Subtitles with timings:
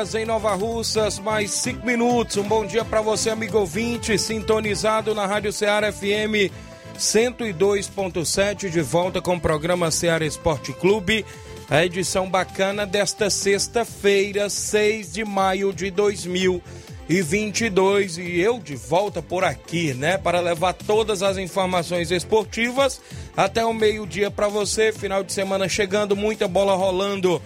[0.00, 2.38] Horas em Nova Russas, mais 5 minutos.
[2.38, 6.50] Um bom dia para você, amigo ouvinte, sintonizado na Rádio Ceará FM
[6.98, 11.26] 102.7, de volta com o programa Ceará Esporte Clube.
[11.68, 18.16] A edição bacana desta sexta-feira, 6 de maio de 2022.
[18.16, 23.02] E eu de volta por aqui, né, para levar todas as informações esportivas
[23.36, 24.92] até o meio-dia para você.
[24.92, 27.42] Final de semana chegando, muita bola rolando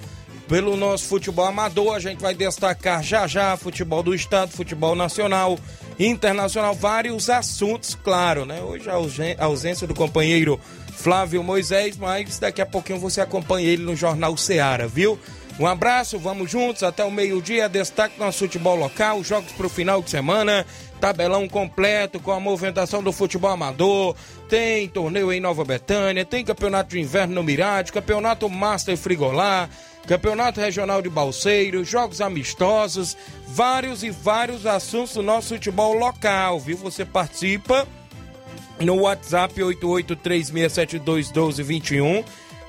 [0.49, 1.95] pelo nosso futebol amador.
[1.95, 5.59] A gente vai destacar já já futebol do estado, futebol nacional,
[5.99, 8.61] internacional, vários assuntos, claro, né?
[8.63, 10.61] Hoje a ausência do companheiro
[10.93, 15.19] Flávio Moisés, mas daqui a pouquinho você acompanha ele no Jornal Seara, viu?
[15.59, 17.69] Um abraço, vamos juntos até o meio-dia.
[17.69, 20.67] Destaque nosso futebol local, jogos para o final de semana,
[21.01, 24.17] tabelão completo com a movimentação do futebol amador.
[24.49, 29.71] Tem torneio em Nova Betânia, tem campeonato de inverno no Mirade, campeonato Master Frigolar.
[30.07, 33.17] Campeonato Regional de Balseiro, jogos amistosos,
[33.49, 36.77] vários e vários assuntos do nosso futebol local, viu?
[36.79, 37.89] Você participa
[38.79, 42.25] no WhatsApp 8836721221.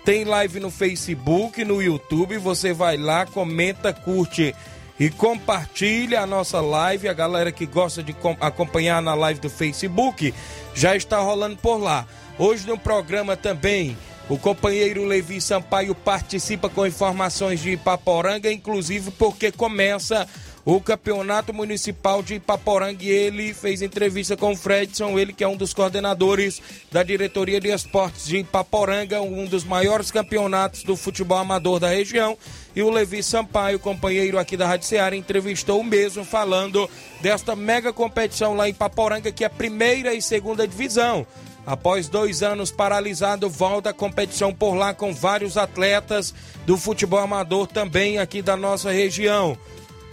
[0.06, 4.56] Tem live no Facebook, no YouTube, você vai lá, comenta, curte
[5.00, 7.10] e compartilha a nossa live.
[7.10, 10.34] A galera que gosta de acompanhar na live do Facebook
[10.74, 12.08] já está rolando por lá.
[12.38, 13.98] Hoje no programa também
[14.28, 20.28] o companheiro Levi Sampaio participa com informações de Ipaporanga, inclusive porque começa
[20.66, 25.48] o Campeonato Municipal de Ipaporanga e ele fez entrevista com o Fredson, ele que é
[25.48, 26.60] um dos coordenadores
[26.92, 32.36] da diretoria de esportes de Ipaporanga, um dos maiores campeonatos do futebol amador da região.
[32.76, 36.90] E o Levi Sampaio, companheiro aqui da Rádio Ceará, entrevistou o mesmo falando
[37.22, 41.28] desta mega competição lá em Ipaporanga, que é a primeira e segunda divisão.
[41.66, 46.34] Após dois anos paralisado, volta a competição por lá com vários atletas
[46.66, 49.58] do futebol amador também aqui da nossa região.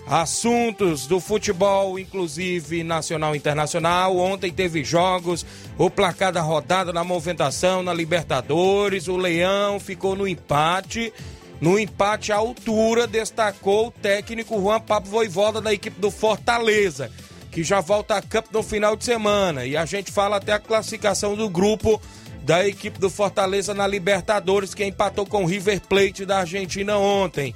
[0.06, 4.16] Assuntos do futebol, inclusive nacional e internacional.
[4.16, 5.44] Ontem teve jogos,
[5.76, 9.06] o placar da rodada na movimentação na Libertadores.
[9.06, 11.12] O Leão ficou no empate.
[11.60, 17.12] No empate à altura, destacou o técnico Juan Pablo Voivoda da equipe do Fortaleza
[17.52, 19.66] que já volta a campo no final de semana.
[19.66, 22.00] E a gente fala até a classificação do grupo
[22.42, 27.54] da equipe do Fortaleza na Libertadores, que empatou com o River Plate da Argentina ontem.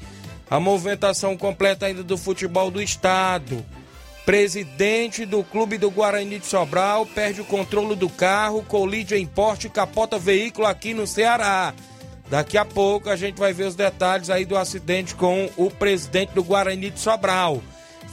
[0.50, 3.64] A movimentação completa ainda do futebol do estado.
[4.26, 9.68] Presidente do clube do Guarani de Sobral perde o controle do carro, colide em porte
[9.68, 11.72] capota veículo aqui no Ceará.
[12.28, 16.34] Daqui a pouco a gente vai ver os detalhes aí do acidente com o presidente
[16.34, 17.62] do Guarani de Sobral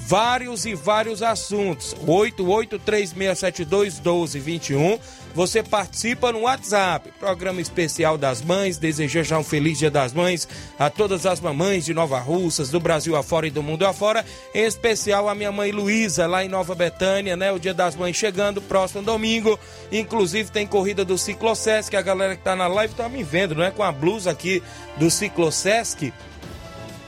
[0.07, 1.95] vários e vários assuntos.
[2.05, 4.99] 8836721221.
[5.33, 7.11] Você participa no WhatsApp.
[7.19, 8.77] Programa especial das mães.
[8.77, 10.47] Desejo já um feliz Dia das Mães
[10.77, 14.23] a todas as mamães de Nova Russas, do Brasil afora e do mundo afora.
[14.53, 17.51] Em especial a minha mãe Luísa, lá em Nova Betânia, né?
[17.51, 19.59] O Dia das Mães chegando, próximo domingo.
[19.91, 21.95] Inclusive tem corrida do Ciclosesc.
[21.95, 23.71] A galera que tá na live tá me vendo, não é?
[23.71, 24.61] Com a blusa aqui
[24.97, 26.13] do Ciclosesc.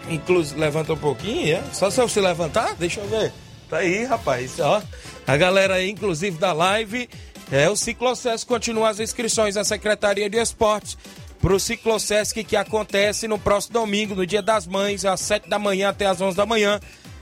[0.09, 1.63] Inclusive, levanta um pouquinho, é?
[1.73, 3.31] Só se você levantar, deixa eu ver.
[3.69, 4.81] Tá aí, rapaz, ó.
[5.25, 7.09] A galera aí, inclusive, da live,
[7.51, 10.97] é o Ciclocesc continua as inscrições na Secretaria de Esportes
[11.39, 15.89] pro Ciclocesc que acontece no próximo domingo, no Dia das Mães, às 7 da manhã
[15.89, 16.79] até às 11 da manhã.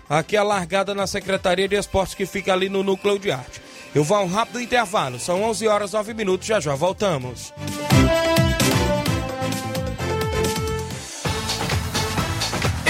[0.10, 3.62] Aqui é a largada na Secretaria de Esportes que fica ali no Núcleo de Arte.
[3.96, 7.54] Eu vou a um rápido intervalo, são 11 horas 9 minutos, já já voltamos.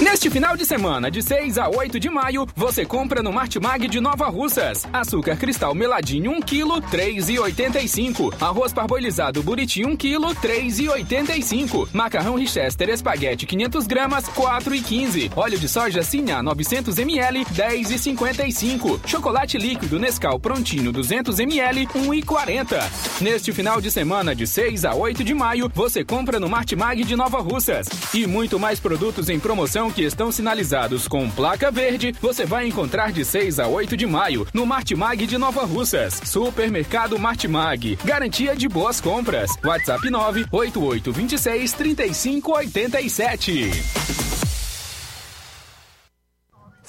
[0.00, 4.00] Neste final de semana, de 6 a 8 de maio, você compra no Martimag de
[4.00, 4.86] Nova Russas.
[4.92, 8.32] Açúcar cristal meladinho 1 kg, 3,85.
[8.40, 11.88] Arroz parboilizado buriti 1 kg, 3,85.
[11.92, 15.32] Macarrão Richester espaguete 500 gramas, 4,15.
[15.34, 19.00] Óleo de soja Sinha 900 ml, 10,55.
[19.04, 23.20] Chocolate líquido Nescau Prontinho 200 ml, 1,40.
[23.20, 27.16] Neste final de semana, de 6 a 8 de maio, você compra no Martimag de
[27.16, 27.88] Nova Russas.
[28.14, 33.12] E muito mais produtos em promoção que estão sinalizados com placa verde, você vai encontrar
[33.12, 36.20] de 6 a 8 de maio no Martimag de Nova Russas.
[36.24, 37.98] Supermercado Martimag.
[38.04, 39.50] Garantia de boas compras.
[39.64, 44.37] WhatsApp 98826 3587.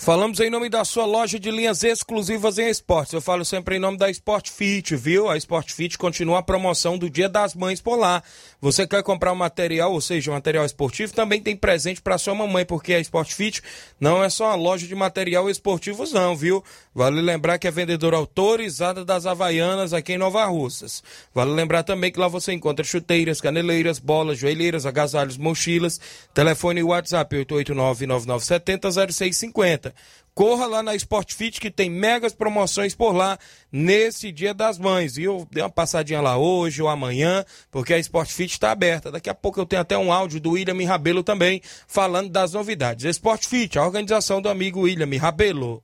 [0.02, 3.12] Falamos em nome da sua loja de linhas exclusivas em esportes.
[3.12, 5.30] Eu falo sempre em nome da Sport Fit, viu?
[5.30, 8.24] A Sport Fit continua a promoção do Dia das Mães por lá.
[8.62, 12.34] Você quer comprar um material, ou seja, um material esportivo, também tem presente para sua
[12.34, 13.62] mamãe, porque a Sport Fit
[14.00, 16.64] não é só uma loja de material esportivo, não, viu?
[16.96, 21.04] Vale lembrar que é vendedora autorizada das Havaianas aqui em Nova Russas.
[21.36, 26.00] Vale lembrar também que lá você encontra chuteiras, caneleiras, bolas, joelheiras, agasalhos, mochilas.
[26.34, 29.89] Telefone e WhatsApp 889 9970 0650.
[30.34, 33.38] Corra lá na Sport Fit que tem megas promoções por lá
[33.72, 35.18] nesse Dia das Mães.
[35.18, 39.12] E eu dei uma passadinha lá hoje ou amanhã, porque a Sport Fit está aberta.
[39.12, 43.04] Daqui a pouco eu tenho até um áudio do William Rabelo também falando das novidades.
[43.04, 45.84] Sport Fit, a organização do amigo William Rabelo.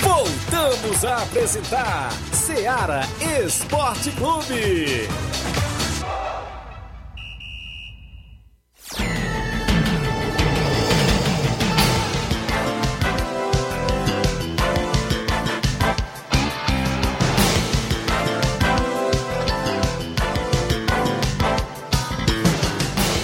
[0.00, 3.02] Voltamos a apresentar Seara
[3.44, 5.08] Esporte Clube.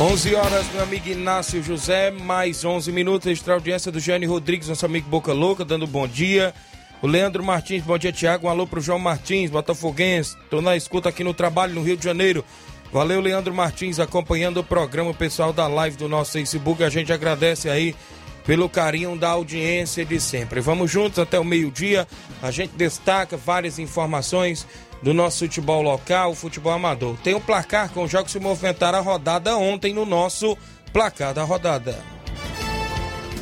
[0.05, 4.85] 11 horas, meu amigo Inácio José, mais 11 minutos, extra audiência do Jane Rodrigues, nosso
[4.85, 6.53] amigo Boca Louca, dando bom dia.
[7.01, 8.47] O Leandro Martins, bom dia, Tiago.
[8.47, 10.37] Um alô pro João Martins, Botafoguense.
[10.51, 12.45] Tô na escuta aqui no trabalho no Rio de Janeiro.
[12.93, 16.85] Valeu, Leandro Martins, acompanhando o programa, pessoal da live do nosso Facebook.
[16.85, 17.97] A gente agradece aí
[18.45, 20.61] pelo carinho da audiência de sempre.
[20.61, 22.07] Vamos juntos até o meio-dia.
[22.43, 24.67] A gente destaca várias informações
[25.05, 27.15] do nosso futebol local, o futebol amador.
[27.23, 30.57] Tem um placar com jogos que se movimentaram a rodada ontem no nosso
[30.95, 32.03] placar da rodada.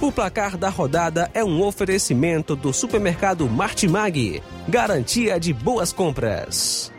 [0.01, 4.43] O placar da rodada é um oferecimento do supermercado Martimag.
[4.69, 6.93] Garantia de boas compras.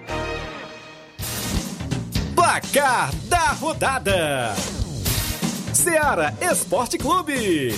[2.34, 4.56] Placar da rodada:
[5.74, 7.76] Seara Esporte Clube.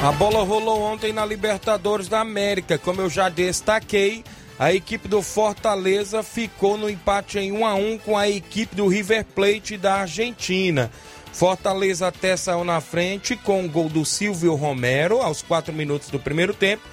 [0.00, 2.78] A bola rolou ontem na Libertadores da América.
[2.78, 4.24] Como eu já destaquei,
[4.56, 8.86] a equipe do Fortaleza ficou no empate em 1 a 1 com a equipe do
[8.86, 10.88] River Plate da Argentina.
[11.32, 16.18] Fortaleza até saiu na frente com o gol do Silvio Romero aos 4 minutos do
[16.20, 16.84] primeiro tempo,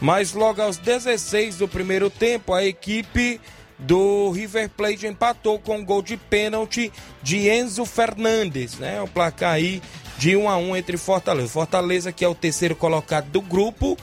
[0.00, 3.40] mas logo aos 16 do primeiro tempo a equipe
[3.78, 9.00] do River Plate empatou com gol de pênalti de Enzo Fernandes, né?
[9.02, 9.82] O placar aí
[10.18, 11.48] de 1 a 1 entre Fortaleza.
[11.48, 13.96] Fortaleza, que é o terceiro colocado do grupo,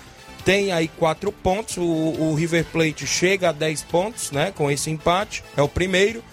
[0.43, 1.77] tem aí quatro pontos.
[1.77, 4.51] O, o, River Plate chega a 10 pontos, né?
[4.55, 6.23] Com esse empate, é o primeiro.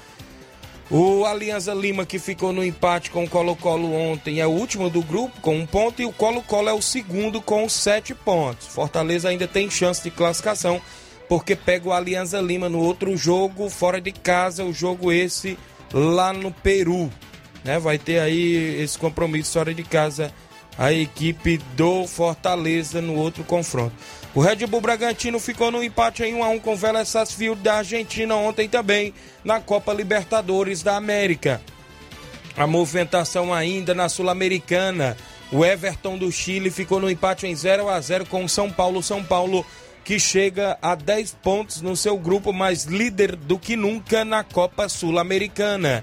[0.91, 5.03] O Alianza Lima, que ficou no empate com o Colo-Colo ontem, é o último do
[5.03, 8.69] grupo, com um ponto, e o Colo-Colo é o segundo com sete pontos.
[8.69, 10.81] Fortaleza ainda tem chance de classificação,
[11.29, 15.59] porque pega o Alianza Lima no outro jogo, fora de casa, o jogo esse
[15.93, 17.11] lá no Peru
[17.65, 17.79] né?
[17.79, 20.33] Vai ter aí esse compromisso fora de casa
[20.77, 23.95] a equipe do Fortaleza no outro confronto.
[24.33, 27.61] O Red Bull Bragantino ficou no empate em 1 a 1 com o Vélez Sarsfield
[27.61, 29.13] da Argentina ontem também
[29.45, 31.61] na Copa Libertadores da América.
[32.57, 35.17] A movimentação ainda na Sul-Americana.
[35.51, 39.03] O Everton do Chile ficou no empate em 0 a 0 com o São Paulo.
[39.03, 39.67] São Paulo
[40.09, 44.89] que chega a 10 pontos no seu grupo, mais líder do que nunca na Copa
[44.89, 46.03] Sul-Americana.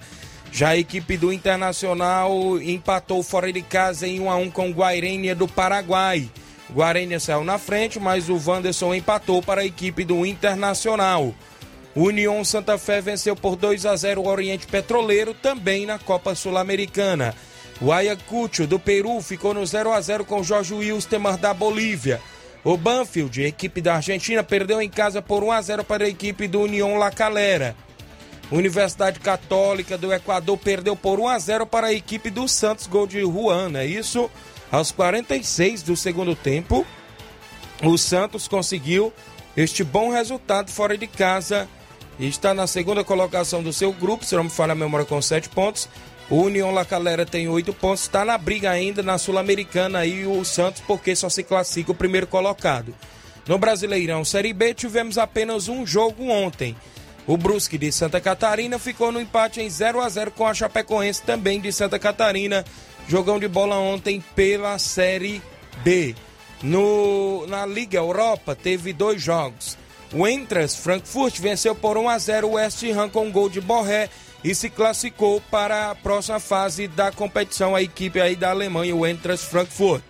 [0.52, 5.34] Já a equipe do Internacional empatou fora de casa em 1 a 1 com Guairênia
[5.34, 6.30] do Paraguai.
[6.72, 11.34] Guarênia saiu na frente, mas o Wanderson empatou para a equipe do Internacional.
[11.96, 17.34] União Santa Fé venceu por 2 a 0 o Oriente Petroleiro, também na Copa Sul-Americana.
[17.82, 22.22] O Ayacucho do Peru ficou no 0 a 0 com Jorge Wilstermann da Bolívia.
[22.66, 26.48] O Banfield, equipe da Argentina, perdeu em casa por 1 a 0 para a equipe
[26.48, 27.76] do União La Calera.
[28.52, 33.06] Universidade Católica do Equador perdeu por 1 a 0 para a equipe do Santos, gol
[33.06, 34.32] de Juan, é isso?
[34.72, 36.84] Aos 46 do segundo tempo.
[37.84, 39.14] o Santos conseguiu
[39.56, 41.70] este bom resultado fora de casa
[42.18, 45.22] e está na segunda colocação do seu grupo, se não me falha a memória, com
[45.22, 45.88] sete pontos.
[46.30, 50.44] O União La Calera tem oito pontos, está na briga ainda na Sul-Americana aí o
[50.44, 52.96] Santos, porque só se classifica o primeiro colocado.
[53.48, 56.76] No Brasileirão Série B tivemos apenas um jogo ontem.
[57.28, 61.22] O Brusque de Santa Catarina ficou no empate em 0 a 0 com a Chapecoense
[61.22, 62.66] também de Santa Catarina.
[63.08, 65.42] Jogão de bola ontem pela Série
[65.84, 66.16] B.
[66.64, 69.78] No, na Liga Europa teve dois jogos.
[70.18, 73.60] O Entras Frankfurt venceu por 1 a 0 o West Ham com um gol de
[73.60, 74.10] Borré
[74.42, 79.06] e se classificou para a próxima fase da competição a equipe aí da Alemanha, o
[79.06, 80.02] Entras Frankfurt.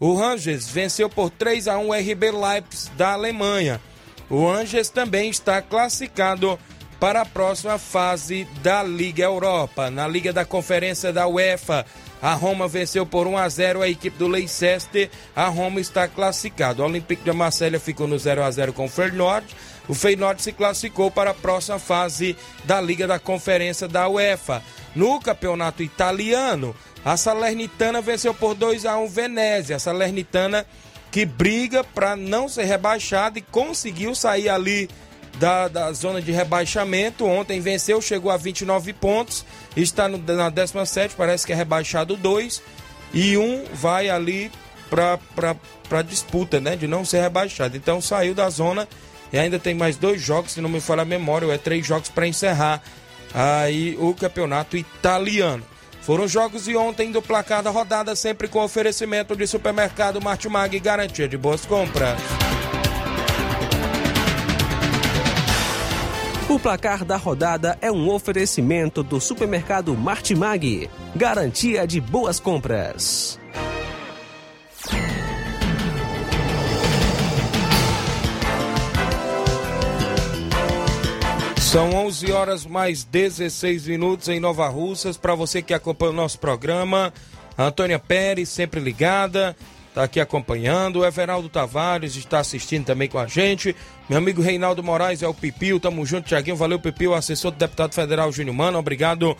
[0.00, 3.80] O Rangers venceu por 3 a 1 o RB Leipzig da Alemanha.
[4.28, 6.58] O Rangers também está classificado
[7.04, 9.90] para a próxima fase da Liga Europa.
[9.90, 11.84] Na Liga da Conferência da UEFA,
[12.22, 15.10] a Roma venceu por 1 a 0 a equipe do Leicester.
[15.36, 16.82] A Roma está classificado.
[16.82, 19.46] O Olympique de Marselha ficou no 0 a 0 com o Feyenoord.
[19.86, 22.34] O Feyenoord se classificou para a próxima fase
[22.64, 24.62] da Liga da Conferência da UEFA.
[24.96, 29.76] No campeonato italiano, a Salernitana venceu por 2 a 1 Venezia.
[29.76, 30.64] A Salernitana
[31.14, 34.90] que briga para não ser rebaixada e conseguiu sair ali
[35.34, 37.26] da, da zona de rebaixamento.
[37.26, 39.44] Ontem venceu, chegou a 29 pontos,
[39.76, 42.62] está no, na 17, parece que é rebaixado 2.
[43.12, 44.50] E um vai ali
[44.90, 46.76] para disputa, né?
[46.76, 47.76] De não ser rebaixado.
[47.76, 48.88] Então saiu da zona
[49.32, 51.86] e ainda tem mais dois jogos, se não me falha a memória, ou é três
[51.86, 52.82] jogos para encerrar
[53.32, 55.64] aí o campeonato italiano.
[56.02, 60.80] Foram jogos de ontem do placar da rodada, sempre com oferecimento de supermercado Martimag e
[60.80, 62.18] garantia de boas compras.
[66.54, 73.40] O placar da rodada é um oferecimento do supermercado Martimag, garantia de boas compras.
[81.56, 85.16] São 11 horas mais 16 minutos em Nova Russas.
[85.16, 87.12] Para você que acompanha o nosso programa,
[87.58, 89.56] a Antônia Pérez, sempre ligada,
[89.94, 91.00] está aqui acompanhando.
[91.00, 93.74] O Everaldo Tavares está assistindo também com a gente.
[94.08, 95.78] Meu amigo Reinaldo Moraes é o Pipio.
[95.78, 96.56] Tamo junto, Tiaguinho.
[96.56, 98.76] Valeu, Pipio, assessor do deputado federal Júnior Mano.
[98.76, 99.36] Obrigado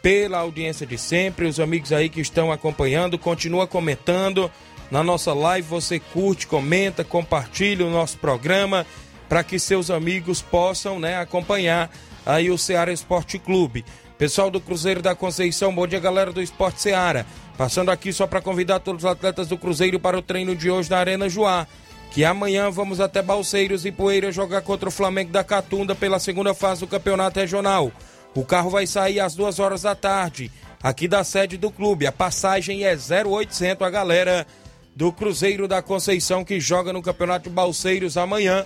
[0.00, 1.46] pela audiência de sempre.
[1.46, 4.48] Os amigos aí que estão acompanhando, continua comentando.
[4.92, 8.86] Na nossa live você curte, comenta, compartilha o nosso programa
[9.28, 11.90] para que seus amigos possam né, acompanhar
[12.24, 13.84] aí o Ceará Esporte Clube.
[14.16, 17.26] Pessoal do Cruzeiro da Conceição, bom dia galera do Esporte Ceará.
[17.56, 20.90] Passando aqui só para convidar todos os atletas do Cruzeiro para o treino de hoje
[20.90, 21.66] na Arena Joá.
[22.10, 26.54] Que amanhã vamos até Balseiros e Poeira jogar contra o Flamengo da Catunda pela segunda
[26.54, 27.90] fase do Campeonato Regional.
[28.34, 30.50] O carro vai sair às duas horas da tarde,
[30.82, 32.06] aqui da sede do clube.
[32.06, 34.46] A passagem é 0800 a galera
[34.94, 38.64] do Cruzeiro da Conceição que joga no Campeonato Balseiros amanhã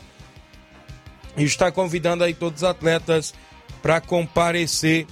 [1.36, 3.34] está convidando aí todos os atletas
[3.82, 5.06] para comparecer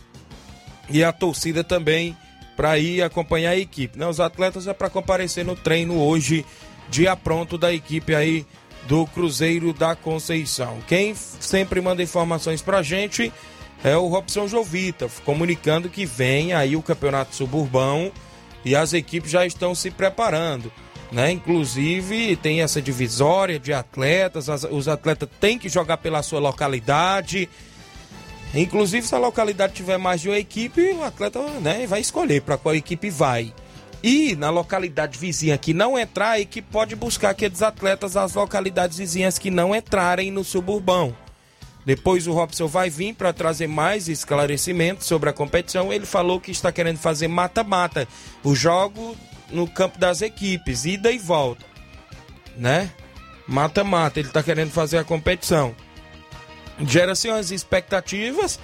[0.89, 2.17] e a torcida também
[2.59, 3.97] para ir acompanhar a equipe.
[3.97, 4.05] Né?
[4.05, 6.45] Os atletas é para comparecer no treino hoje,
[6.91, 8.45] dia pronto da equipe aí
[8.89, 10.79] do Cruzeiro da Conceição.
[10.89, 13.33] Quem sempre manda informações para a gente
[13.85, 18.11] é o Robson Jovita, comunicando que vem aí o Campeonato Suburbão
[18.65, 20.73] e as equipes já estão se preparando
[21.11, 21.31] né?
[21.31, 27.49] Inclusive tem essa divisória de atletas, as, os atletas têm que jogar pela sua localidade.
[28.55, 32.57] Inclusive, se a localidade tiver mais de uma equipe, o atleta né, vai escolher para
[32.57, 33.53] qual equipe vai.
[34.03, 38.99] E na localidade vizinha que não entrar, a equipe pode buscar aqueles atletas das localidades
[38.99, 41.15] vizinhas que não entrarem no suburbão.
[41.85, 45.93] Depois o Robson vai vir para trazer mais esclarecimentos sobre a competição.
[45.93, 48.07] Ele falou que está querendo fazer mata-mata.
[48.45, 49.17] O jogo
[49.51, 51.65] no campo das equipes, ida e volta,
[52.57, 52.91] né?
[53.47, 55.75] Mata-mata, ele está querendo fazer a competição.
[56.87, 58.59] Gera-se umas expectativas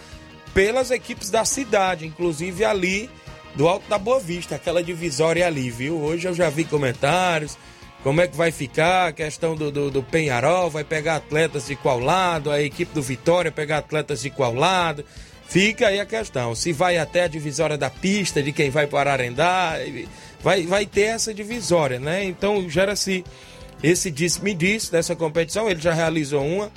[0.53, 3.11] pelas equipes da cidade, inclusive ali
[3.55, 6.01] do Alto da Boa Vista, aquela divisória ali, viu?
[6.01, 7.57] Hoje eu já vi comentários,
[8.03, 11.77] como é que vai ficar a questão do, do, do, Penharol, vai pegar atletas de
[11.77, 15.05] qual lado, a equipe do Vitória pegar atletas de qual lado.
[15.47, 19.13] Fica aí a questão, se vai até a divisória da pista de quem vai para
[19.13, 19.75] Ararendá,
[20.43, 22.25] vai, vai ter essa divisória, né?
[22.25, 23.25] Então gera-se
[23.83, 25.69] esse disse-me-disse dessa competição.
[25.69, 26.73] Ele já realizou uma,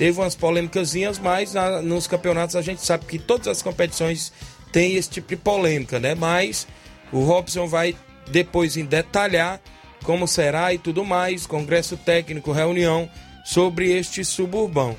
[0.00, 4.32] teve umas polêmicas, mas na, nos campeonatos a gente sabe que todas as competições
[4.72, 6.14] têm esse tipo de polêmica, né?
[6.14, 6.66] Mas
[7.12, 7.94] o Robson vai
[8.26, 9.60] depois em detalhar
[10.02, 13.10] como será e tudo mais, congresso técnico, reunião
[13.44, 14.96] sobre este suburbão.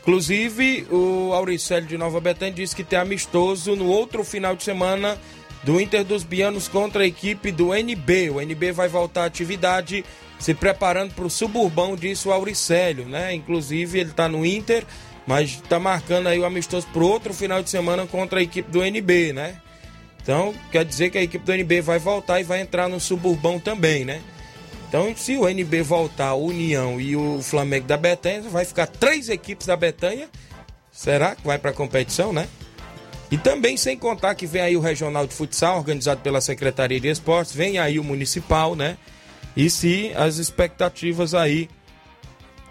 [0.00, 5.18] Inclusive, o Auricélio de Nova Betânia disse que tem amistoso no outro final de semana
[5.62, 8.30] do Inter dos Bianos contra a equipe do NB.
[8.30, 10.02] O NB vai voltar à atividade
[10.40, 13.32] se preparando para o suburbão, disse o Auricélio, né?
[13.34, 14.84] Inclusive ele está no Inter,
[15.26, 18.82] mas está marcando aí o amistoso para outro final de semana contra a equipe do
[18.82, 19.60] NB, né?
[20.22, 23.60] Então quer dizer que a equipe do NB vai voltar e vai entrar no suburbão
[23.60, 24.22] também, né?
[24.88, 29.28] Então, se o NB voltar, a União e o Flamengo da Betanha, vai ficar três
[29.28, 30.28] equipes da Betanha.
[30.90, 32.48] Será que vai para a competição, né?
[33.30, 37.06] E também sem contar que vem aí o Regional de Futsal, organizado pela Secretaria de
[37.06, 38.96] Esportes, vem aí o Municipal, né?
[39.56, 41.68] E se as expectativas aí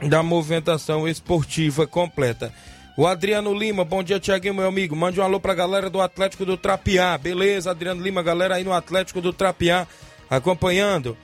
[0.02, 2.54] da movimentação esportiva completa.
[2.98, 4.96] O Adriano Lima, bom dia, Tiaguinho, meu amigo.
[4.96, 7.18] Mande um alô pra galera do Atlético do Trapiá.
[7.18, 9.88] Beleza, Adriano Lima, galera aí no Atlético do Trapiá
[10.30, 11.18] acompanhando.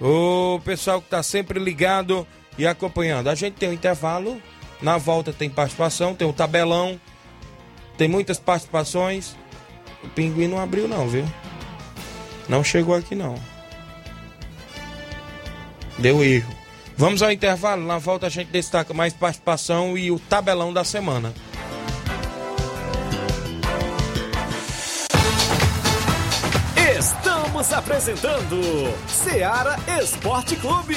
[0.00, 2.26] O pessoal que tá sempre ligado
[2.58, 3.28] e acompanhando.
[3.28, 4.40] A gente tem um intervalo,
[4.80, 7.00] na volta tem participação, tem o um tabelão,
[7.96, 9.36] tem muitas participações.
[10.02, 11.24] O pinguim não abriu, não, viu?
[12.48, 13.34] Não chegou aqui, não.
[15.98, 16.54] Deu erro.
[16.96, 17.86] Vamos ao intervalo.
[17.86, 21.32] Na volta a gente destaca mais participação e o tabelão da semana.
[26.98, 28.60] Estamos apresentando
[29.08, 30.96] Seara Esporte Clube.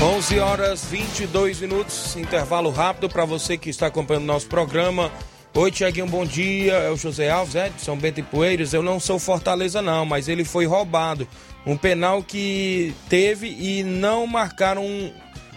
[0.01, 5.09] 11 horas 22 minutos, intervalo rápido para você que está acompanhando nosso programa.
[5.53, 6.73] Oi, Tiaguinho, bom dia.
[6.73, 8.73] É o José Alves, é, de São Bento e Poeiras.
[8.73, 11.27] Eu não sou Fortaleza, não, mas ele foi roubado.
[11.69, 15.13] Um penal que teve e não marcaram,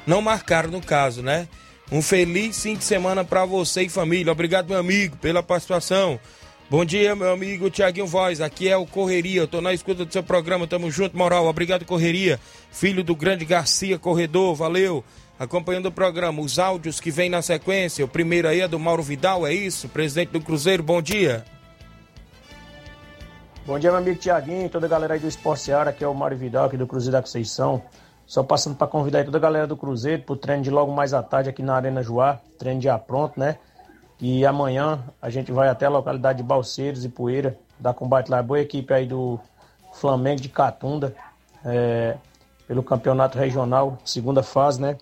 [0.06, 1.48] não marcaram no caso, né?
[1.90, 4.30] Um feliz fim de semana para você e família.
[4.30, 6.20] Obrigado, meu amigo, pela participação.
[6.68, 8.42] Bom dia, meu amigo Tiaguinho Voz.
[8.42, 9.40] Aqui é o Correria.
[9.40, 10.66] Eu tô na escuta do seu programa.
[10.66, 11.46] Tamo junto, moral.
[11.46, 12.38] Obrigado, Correria.
[12.70, 14.54] Filho do grande Garcia Corredor.
[14.54, 15.02] Valeu
[15.38, 16.42] acompanhando o programa.
[16.42, 18.04] Os áudios que vem na sequência.
[18.04, 19.88] O primeiro aí é do Mauro Vidal, é isso?
[19.88, 21.42] Presidente do Cruzeiro, bom dia.
[23.64, 26.12] Bom dia, meu amigo Tiaguinho, toda a galera aí do Esporte Seara, que é o
[26.12, 27.80] Mário Vidal, aqui do Cruzeiro da Conceição.
[28.26, 31.22] Só passando para convidar toda a galera do Cruzeiro pro treino de logo mais à
[31.22, 33.58] tarde aqui na Arena Joá, treino já pronto, né?
[34.20, 38.42] E amanhã a gente vai até a localidade de Balseiros e Poeira, dar combate lá.
[38.42, 39.38] Boa equipe aí do
[39.92, 41.14] Flamengo de Catunda,
[41.64, 42.16] é,
[42.66, 44.98] pelo campeonato regional, segunda fase, né?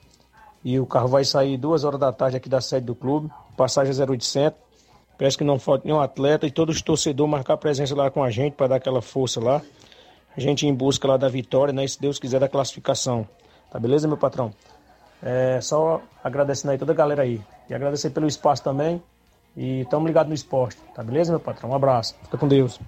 [0.63, 3.95] E o carro vai sair duas horas da tarde aqui da sede do clube, passagem
[3.99, 4.70] 0800.
[5.21, 8.31] Peço que não falte nenhum atleta e todos os torcedores marcar presença lá com a
[8.31, 9.61] gente para dar aquela força lá.
[10.35, 11.87] A gente em busca lá da vitória, né?
[11.87, 13.29] Se Deus quiser, da classificação.
[13.71, 14.51] Tá beleza, meu patrão?
[15.23, 17.39] É, só agradecendo aí toda a galera aí.
[17.69, 19.03] E agradecer pelo espaço também.
[19.55, 20.79] E estamos ligados no esporte.
[20.95, 21.69] Tá beleza, meu patrão?
[21.69, 22.17] Um abraço.
[22.23, 22.81] Fica com Deus.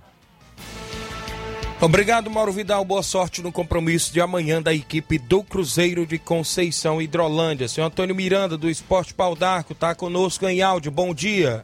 [1.82, 2.82] Obrigado, Mauro Vidal.
[2.82, 7.68] Boa sorte no compromisso de amanhã da equipe do Cruzeiro de Conceição Hidrolândia.
[7.68, 10.90] Senhor Antônio Miranda, do Esporte Pau d'Arco, está conosco em áudio.
[10.90, 11.62] Bom dia.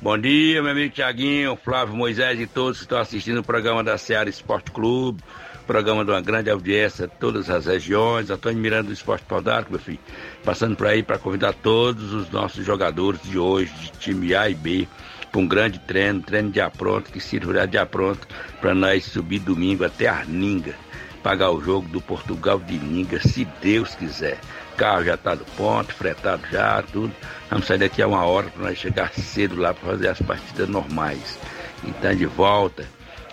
[0.00, 3.96] Bom dia, meu amigo Tiaguinho, Flávio Moisés e todos que estão assistindo o programa da
[3.96, 5.22] Seara Esporte Clube,
[5.66, 8.28] programa de uma grande audiência, todas as regiões.
[8.28, 9.98] Antônio Miranda do Esporte Pau d'Arco, meu filho.
[10.44, 14.54] Passando por aí para convidar todos os nossos jogadores de hoje, de time A e
[14.54, 14.86] B
[15.32, 18.28] para um grande treino, treino de apronto, que sirva de apronto
[18.60, 20.74] para nós subir domingo até Arninga,
[21.22, 24.38] pagar o jogo do Portugal de Ninga, se Deus quiser.
[24.76, 27.12] Carro já está do ponto, fretado já, tudo.
[27.50, 30.68] Vamos sair daqui a uma hora para nós chegar cedo lá para fazer as partidas
[30.68, 31.38] normais.
[31.84, 32.84] Então de volta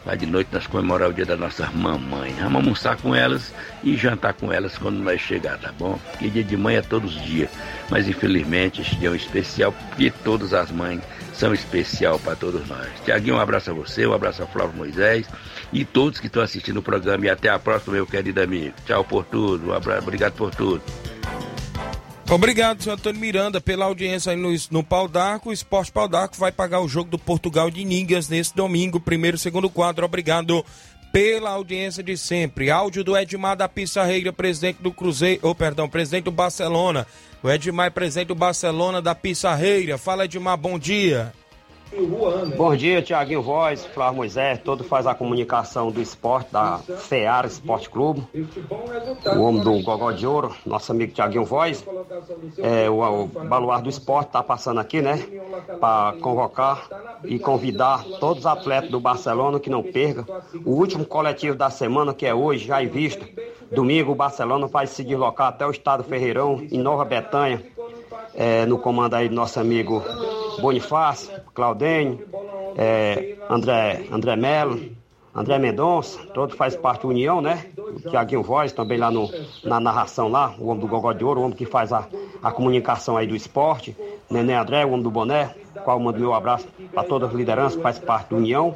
[0.06, 2.36] Lá de noite nós comemorar o dia das nossas mamães.
[2.38, 5.98] Vamos almoçar com elas e jantar com elas quando nós chegar, tá bom?
[6.12, 7.50] Porque dia de mãe é todos os dias.
[7.90, 11.00] Mas infelizmente este dia é um especial porque todas as mães
[11.34, 12.88] são especial para todos nós.
[13.04, 15.28] Tiaguinho, um abraço a você, um abraço ao Flávio Moisés
[15.72, 17.26] e todos que estão assistindo o programa.
[17.26, 18.74] E até a próxima, meu querido amigo.
[18.86, 20.82] Tchau por tudo, um abraço, obrigado por tudo.
[22.30, 25.50] Obrigado, senhor Antônio Miranda, pela audiência aí no, no Pau d'Arco.
[25.50, 29.36] O Esporte Pau d'Arco vai pagar o jogo do Portugal de Ningas nesse domingo, primeiro
[29.36, 30.06] e segundo quadro.
[30.06, 30.66] Obrigado
[31.12, 32.72] pela audiência de sempre.
[32.72, 37.06] Áudio do Edmar da Pissarreira, presidente do Cruzeiro, ou oh, perdão, presidente do Barcelona.
[37.44, 39.98] O Edmar presidente do Barcelona da Pissarreira.
[39.98, 41.34] Fala, Edmar, bom dia.
[42.58, 47.90] Bom dia, Tiaguinho Voz, Flávio Moisés, todo faz a comunicação do esporte, da Seara Esporte
[47.90, 48.24] Clube.
[49.36, 51.86] O homem do Gogó de Ouro, nosso amigo Tiaguinho Voz.
[52.58, 55.24] É, o, o Baluar do Esporte está passando aqui, né?
[55.80, 56.88] Para convocar
[57.24, 60.26] e convidar todos os atletas do Barcelona que não percam.
[60.66, 63.26] O último coletivo da semana, que é hoje, já em vista.
[63.72, 67.64] Domingo, o Barcelona vai se deslocar até o estado Ferreirão, em Nova Betânia
[68.36, 70.04] é, no comando aí do nosso amigo
[70.60, 72.26] Bonifácio, Claudênio,
[72.78, 74.80] é, André, André Melo,
[75.36, 77.66] André Mendonça, todo faz parte da União, né?
[77.76, 79.30] O Tiaguinho Voz, também lá no,
[79.64, 82.08] na narração lá, o homem do Gogó de Ouro, o homem que faz a,
[82.42, 83.96] a comunicação aí do esporte,
[84.30, 87.82] Nenê André, o homem do boné, qual mando meu abraço para todas as lideranças que
[87.82, 88.76] faz parte da União.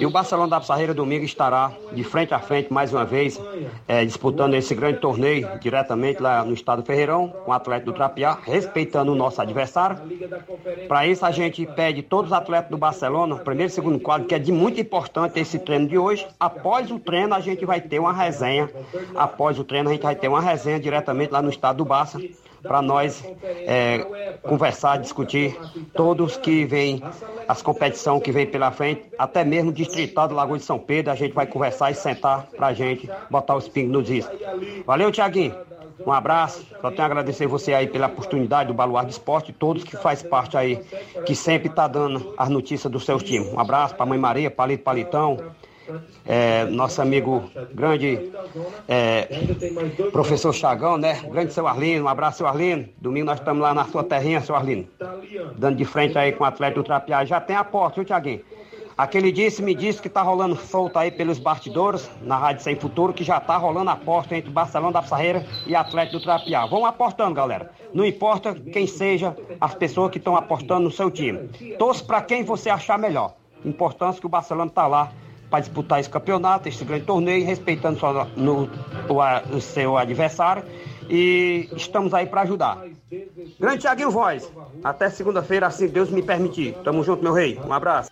[0.00, 3.38] E o Barcelona da Pissarreira domingo estará de frente a frente mais uma vez,
[3.86, 8.38] é, disputando esse grande torneio diretamente lá no estado Ferreirão, com o Atlético do Trapiá,
[8.42, 9.98] respeitando o nosso adversário.
[10.88, 14.34] Para isso a gente pede todos os atletas do Barcelona, primeiro e segundo quadro, que
[14.34, 16.26] é de muito importante esse treino de hoje.
[16.40, 18.70] Após o treino a gente vai ter uma resenha.
[19.14, 22.18] Após o treino a gente vai ter uma resenha diretamente lá no estado do Barça
[22.62, 25.58] para nós é, conversar, discutir
[25.94, 27.02] todos que vêm,
[27.48, 31.14] as competições que vêm pela frente, até mesmo distrital do Lagoa de São Pedro, a
[31.14, 34.28] gente vai conversar e sentar para a gente botar os pingos nos is.
[34.86, 35.54] Valeu, Tiaguinho.
[36.06, 39.84] Um abraço, só tenho a agradecer você aí pela oportunidade do Baluar do Esporte todos
[39.84, 40.82] que faz parte aí,
[41.26, 43.52] que sempre está dando as notícias dos seus times.
[43.52, 45.38] Um abraço para a Mãe Maria, Palito Palitão,
[46.26, 48.30] é, nosso amigo grande
[48.88, 49.28] é,
[50.12, 51.20] professor Chagão, né?
[51.30, 52.88] Grande seu Arlino, um abraço, seu Arlino.
[52.98, 54.86] Domingo nós estamos lá na sua terrinha, seu Arlino.
[55.56, 57.24] Dando de frente aí com o atleta do Trapiá.
[57.24, 58.40] Já tem a porta, viu, Tiaguinho?
[59.00, 63.14] Aquele disse, me disse que tá rolando solto aí pelos bastidores, na Rádio Sem Futuro,
[63.14, 66.66] que já tá rolando a aposta entre o Barcelona da Pissarreira e Atlético do Trapiá.
[66.66, 67.70] Vão apostando, galera.
[67.94, 71.48] Não importa quem seja as pessoas que estão apostando no seu time.
[71.78, 73.36] Torce para quem você achar melhor.
[73.64, 75.10] Importância que o Barcelona tá lá
[75.50, 77.98] para disputar esse campeonato, esse grande torneio, respeitando
[78.36, 78.70] no,
[79.08, 80.62] o, o seu adversário.
[81.08, 82.84] E estamos aí para ajudar.
[83.58, 84.50] Grande Thiaguinho Voz.
[84.84, 86.74] Até segunda-feira, assim Deus me permitir.
[86.84, 87.58] Tamo junto, meu rei.
[87.66, 88.10] Um abraço.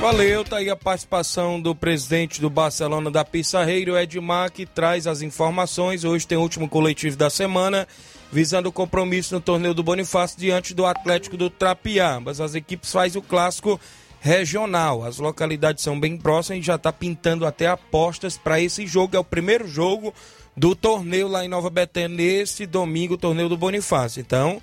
[0.00, 5.22] Valeu, tá aí a participação do presidente do Barcelona da Pissarreira, Edmar, que traz as
[5.22, 6.04] informações.
[6.04, 7.86] Hoje tem o último coletivo da semana,
[8.30, 12.20] visando o compromisso no torneio do Bonifácio diante do Atlético do Trapiá.
[12.20, 13.80] Mas as equipes fazem o clássico
[14.24, 15.04] regional.
[15.04, 19.14] As localidades são bem próximas e já está pintando até apostas para esse jogo.
[19.14, 20.14] É o primeiro jogo
[20.56, 24.22] do torneio lá em Nova Betânia, nesse domingo, o torneio do Bonifácio.
[24.22, 24.62] Então,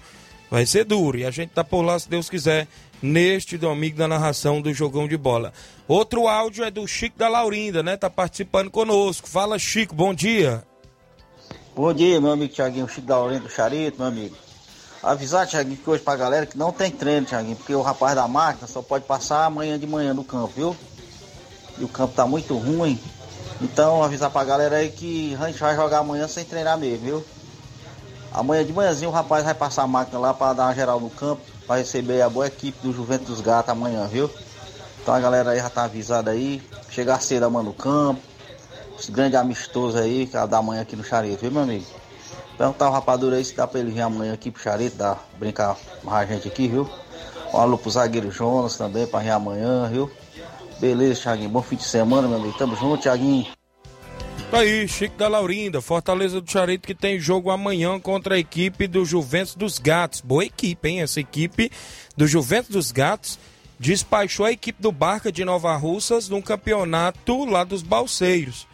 [0.50, 1.20] vai ser duro.
[1.20, 2.68] E a gente tá por lá, se Deus quiser,
[3.04, 5.54] neste domingo da narração do jogão de bola.
[5.88, 7.96] Outro áudio é do Chico da Laurinda, né?
[7.96, 9.30] Tá participando conosco.
[9.30, 10.64] Fala, Chico, bom dia.
[11.76, 14.36] Bom dia, meu amigo Tiaguinho, Chico da Laurinda do Charito, meu amigo.
[15.04, 18.28] Avisar, Tiaguinho, que hoje pra galera que não tem treino, Tiaguinho, porque o rapaz da
[18.28, 20.78] máquina só pode passar amanhã de manhã no campo, viu?
[21.80, 23.00] E o campo tá muito ruim.
[23.60, 27.26] Então avisar pra galera aí que a gente vai jogar amanhã sem treinar mesmo, viu?
[28.32, 31.10] Amanhã de manhãzinho o rapaz vai passar a máquina lá para dar uma geral no
[31.10, 34.30] campo, para receber a boa equipe do Juventus dos Gatos amanhã, viu?
[35.02, 36.62] Então a galera aí já tá avisada aí.
[36.92, 38.22] Chegar cedo amanhã no campo.
[39.00, 42.01] Esse grande amistoso aí, que é da manhã aqui no Charito, viu meu amigo?
[42.78, 45.76] Tá o rapadura aí, se dá pra ele vir amanhã aqui pro Charito, dá, brincar
[46.04, 46.90] com a gente aqui, viu?
[47.54, 50.12] Um alô pro zagueiro Jonas também pra vir amanhã, viu?
[50.80, 51.50] Beleza, Thiaguinho.
[51.50, 52.58] Bom fim de semana, meu amigo.
[52.58, 53.48] Tamo junto, Thiaguinho.
[54.50, 58.86] Tá aí, Chico da Laurinda, Fortaleza do Charito que tem jogo amanhã contra a equipe
[58.88, 60.22] do Juventus dos Gatos.
[60.22, 61.02] Boa equipe, hein?
[61.02, 61.72] Essa equipe
[62.18, 63.40] do Juventus dos Gatos
[63.80, 68.68] despachou a equipe do Barca de Nova Russas num campeonato lá dos Balseiros,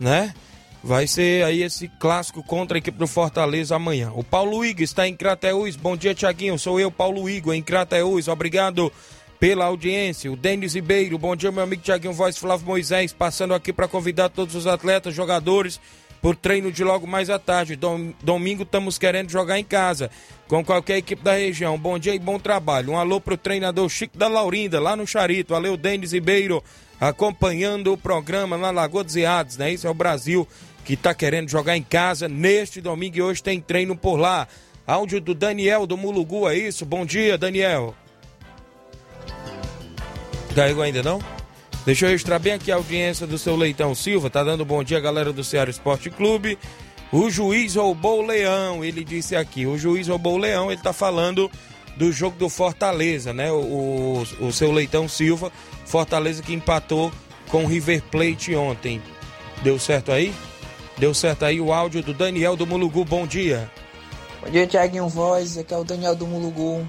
[0.00, 0.34] né?
[0.82, 4.12] Vai ser aí esse clássico contra a equipe do Fortaleza amanhã.
[4.14, 5.74] O Paulo Igor está em Crateús.
[5.74, 6.58] Bom dia, Tiaguinho.
[6.58, 8.28] Sou eu, Paulo Igor, em Crateús.
[8.28, 8.92] Obrigado
[9.40, 10.30] pela audiência.
[10.30, 11.18] O Denis Ribeiro.
[11.18, 13.12] Bom dia, meu amigo Tiaguinho Voz Flávio Moisés.
[13.12, 15.80] Passando aqui para convidar todos os atletas, jogadores,
[16.22, 17.74] por treino de logo mais à tarde.
[17.74, 20.10] Dom, domingo estamos querendo jogar em casa
[20.46, 21.76] com qualquer equipe da região.
[21.76, 22.92] Bom dia e bom trabalho.
[22.92, 25.54] Um alô pro treinador Chico da Laurinda, lá no Charito.
[25.54, 26.62] Valeu, Denis Ribeiro.
[27.00, 29.72] acompanhando o programa na Lagoa dos Iados, né?
[29.72, 30.46] Isso é o Brasil
[30.88, 34.48] que está querendo jogar em casa neste domingo e hoje tem treino por lá.
[34.86, 36.86] Áudio do Daniel do Mulugu, é isso?
[36.86, 37.94] Bom dia, Daniel.
[40.54, 41.20] Carregou ainda não?
[41.84, 44.30] Deixa eu registrar bem aqui a audiência do seu Leitão Silva.
[44.30, 46.58] Tá dando bom dia, galera do Ceará Esporte Clube.
[47.12, 49.66] O juiz roubou o leão, ele disse aqui.
[49.66, 51.50] O juiz roubou o leão, ele tá falando
[51.98, 53.52] do jogo do Fortaleza, né?
[53.52, 55.52] O, o, o seu Leitão Silva,
[55.84, 57.12] Fortaleza que empatou
[57.48, 59.02] com o River Plate ontem.
[59.62, 60.32] Deu certo aí?
[60.98, 63.04] Deu certo aí o áudio do Daniel do Mulugu.
[63.04, 63.70] Bom dia.
[64.42, 65.56] Bom dia, Thiaguinho Voz.
[65.56, 66.84] Aqui é o Daniel do Mulugu.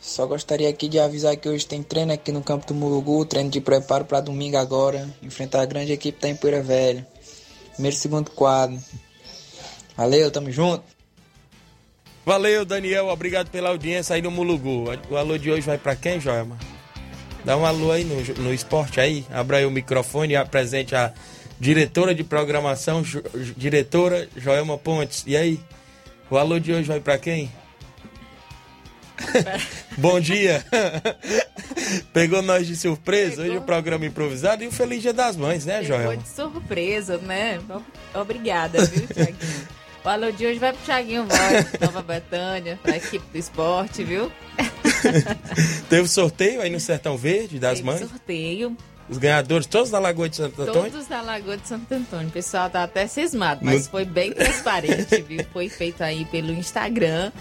[0.00, 3.48] Só gostaria aqui de avisar que hoje tem treino aqui no campo do Mulugu, treino
[3.48, 7.06] de preparo para domingo agora, enfrentar a grande equipe da Empoeira Velha.
[7.74, 8.76] Primeiro e segundo quadro.
[9.96, 10.82] Valeu, tamo junto.
[12.26, 13.06] Valeu, Daniel.
[13.06, 14.86] Obrigado pela audiência aí no Mulugu.
[15.08, 16.58] O alô de hoje vai para quem, Joelma?
[17.44, 19.24] Dá um alô aí no, no esporte aí.
[19.30, 21.12] Abra aí o microfone e apresente a
[21.62, 23.22] diretora de programação, jo,
[23.56, 25.22] diretora Joelma Pontes.
[25.28, 25.60] E aí?
[26.28, 27.52] O alô de hoje vai para quem?
[29.96, 30.64] Bom dia!
[32.12, 33.46] Pegou nós de surpresa, Pegou.
[33.46, 36.10] hoje o programa improvisado e o Feliz Dia das Mães, né, Joel?
[36.10, 37.60] Pegou de surpresa, né?
[38.12, 39.68] Obrigada, viu, Tiaguinho?
[40.04, 44.32] O alô de hoje vai pro Thiaguinho Voz, Nova Betânia, pra equipe do esporte, viu?
[45.88, 48.00] Teve sorteio aí no Sertão Verde das Teve mães?
[48.00, 48.76] sorteio.
[49.08, 50.90] Os ganhadores, todos da Lagoa de Santo Antônio?
[50.90, 52.28] Todos da Lagoa de Santo Antônio.
[52.28, 55.44] O pessoal tá até cismado, mas foi bem transparente, viu?
[55.52, 57.32] Foi feito aí pelo Instagram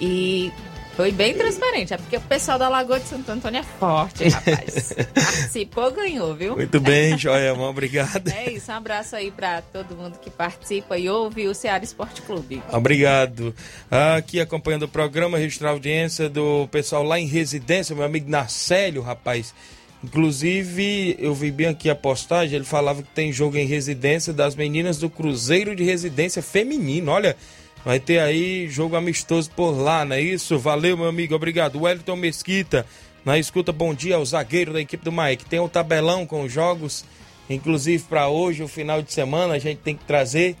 [0.00, 0.52] e
[1.00, 4.92] foi bem transparente, é porque o pessoal da Lagoa de Santo Antônio é forte, rapaz.
[5.14, 6.56] Participou, ganhou, viu?
[6.56, 8.28] Muito bem, Joelma, obrigado.
[8.28, 12.20] É isso, um abraço aí para todo mundo que participa e ouve o Ceará Esporte
[12.20, 12.62] Clube.
[12.70, 13.54] Obrigado.
[13.90, 19.00] Aqui acompanhando o programa, registrar a audiência do pessoal lá em residência, meu amigo Narcélio,
[19.00, 19.54] rapaz.
[20.02, 24.54] Inclusive, eu vi bem aqui a postagem, ele falava que tem jogo em residência das
[24.54, 27.10] meninas do Cruzeiro de Residência Feminino.
[27.10, 27.36] Olha,
[27.84, 30.58] Vai ter aí jogo amistoso por lá, não é isso?
[30.58, 31.80] Valeu, meu amigo, obrigado.
[31.80, 32.84] Wellington Mesquita,
[33.24, 35.46] na escuta, bom dia ao zagueiro da equipe do Mike.
[35.46, 37.06] Tem o um tabelão com os jogos,
[37.48, 40.56] inclusive para hoje, o final de semana, a gente tem que trazer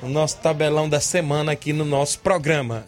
[0.00, 2.86] o nosso tabelão da semana aqui no nosso programa.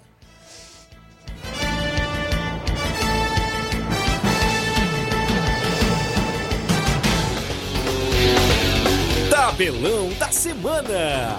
[9.53, 11.37] Tabelão da semana.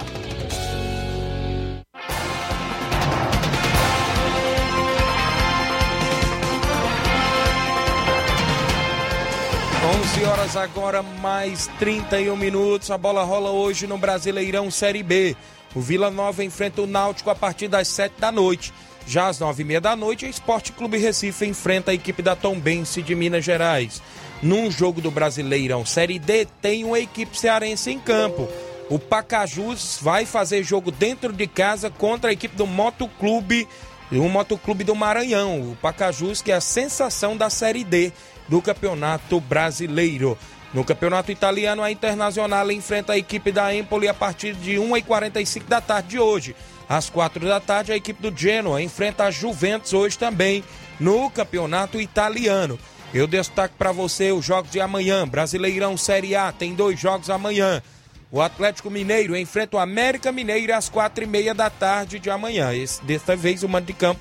[10.14, 12.88] 11 horas agora, mais 31 minutos.
[12.92, 15.36] A bola rola hoje no Brasileirão Série B.
[15.74, 18.72] O Vila Nova enfrenta o Náutico a partir das 7 da noite.
[19.08, 22.36] Já às 9 e meia da noite, o Esporte Clube Recife enfrenta a equipe da
[22.36, 24.00] Tombense de Minas Gerais.
[24.44, 28.46] Num jogo do Brasileirão Série D, tem uma equipe cearense em campo.
[28.90, 33.66] O Pacajus vai fazer jogo dentro de casa contra a equipe do Motoclube,
[34.12, 35.70] o Motoclube do Maranhão.
[35.70, 38.12] O Pacajus, que é a sensação da Série D
[38.46, 40.36] do Campeonato Brasileiro.
[40.74, 45.80] No Campeonato Italiano, a Internacional enfrenta a equipe da Empoli a partir de 1h45 da
[45.80, 46.54] tarde de hoje.
[46.86, 50.62] Às 4 da tarde, a equipe do Genoa enfrenta a Juventus hoje também
[51.00, 52.78] no Campeonato Italiano.
[53.14, 55.26] Eu destaco para você os jogos de amanhã.
[55.26, 57.80] Brasileirão Série A tem dois jogos amanhã.
[58.28, 62.74] O Atlético Mineiro enfrenta o América Mineiro às quatro e meia da tarde de amanhã.
[62.74, 64.20] Esse, desta vez o mando de campo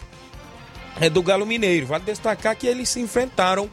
[1.01, 1.87] é do Galo Mineiro.
[1.87, 3.67] Vale destacar que eles se enfrentaram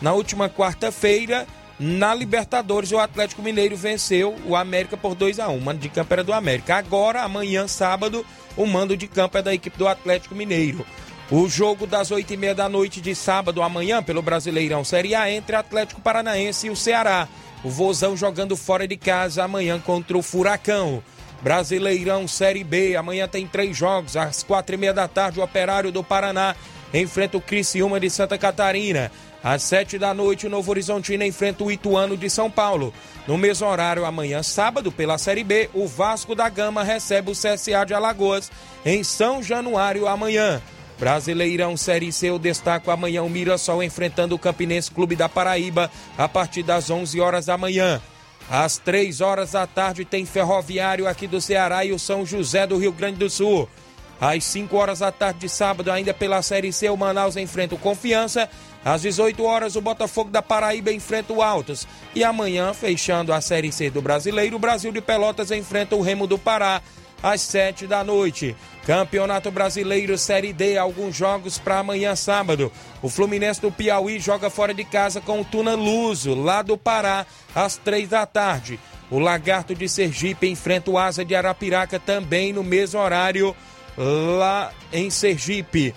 [0.00, 1.46] na última quarta-feira,
[1.78, 5.88] na Libertadores, o Atlético Mineiro venceu o América por 2 a 1 O mando de
[5.88, 6.76] campo era do América.
[6.76, 8.24] Agora, amanhã, sábado,
[8.56, 10.86] o mando de campo é da equipe do Atlético Mineiro.
[11.30, 15.30] O jogo das 8 e meia da noite de sábado, amanhã, pelo Brasileirão Série A,
[15.30, 17.26] entre Atlético Paranaense e o Ceará.
[17.64, 21.02] O Vozão jogando fora de casa amanhã contra o Furacão.
[21.40, 24.16] Brasileirão Série B, amanhã tem três jogos.
[24.16, 26.54] Às quatro e meia da tarde, o Operário do Paraná
[26.92, 29.10] enfrenta o Criciúma de Santa Catarina.
[29.42, 32.92] Às sete da noite, o Novo Horizontino enfrenta o Ituano de São Paulo.
[33.26, 37.84] No mesmo horário, amanhã, sábado, pela Série B, o Vasco da Gama recebe o CSA
[37.86, 38.52] de Alagoas
[38.84, 40.60] em São Januário amanhã.
[40.98, 46.28] Brasileirão Série C, eu destaco amanhã o Mirassol enfrentando o Campinense Clube da Paraíba a
[46.28, 48.00] partir das 11 horas da manhã.
[48.50, 52.76] Às 3 horas da tarde tem Ferroviário aqui do Ceará e o São José do
[52.76, 53.68] Rio Grande do Sul.
[54.20, 57.78] Às 5 horas da tarde de sábado, ainda pela Série C, o Manaus enfrenta o
[57.78, 58.48] Confiança
[58.84, 61.86] às 18 horas, o Botafogo da Paraíba enfrenta o Altos.
[62.14, 66.26] E amanhã, fechando a Série C do Brasileiro, o Brasil de Pelotas enfrenta o Remo
[66.26, 66.82] do Pará.
[67.22, 68.56] Às 7 da noite.
[68.84, 72.72] Campeonato Brasileiro Série D, alguns jogos para amanhã sábado.
[73.00, 77.24] O Fluminense do Piauí joga fora de casa com o Tuna Luso, lá do Pará,
[77.54, 78.80] às 3 da tarde.
[79.10, 83.54] O Lagarto de Sergipe enfrenta o Asa de Arapiraca também no mesmo horário
[83.96, 85.94] lá em Sergipe.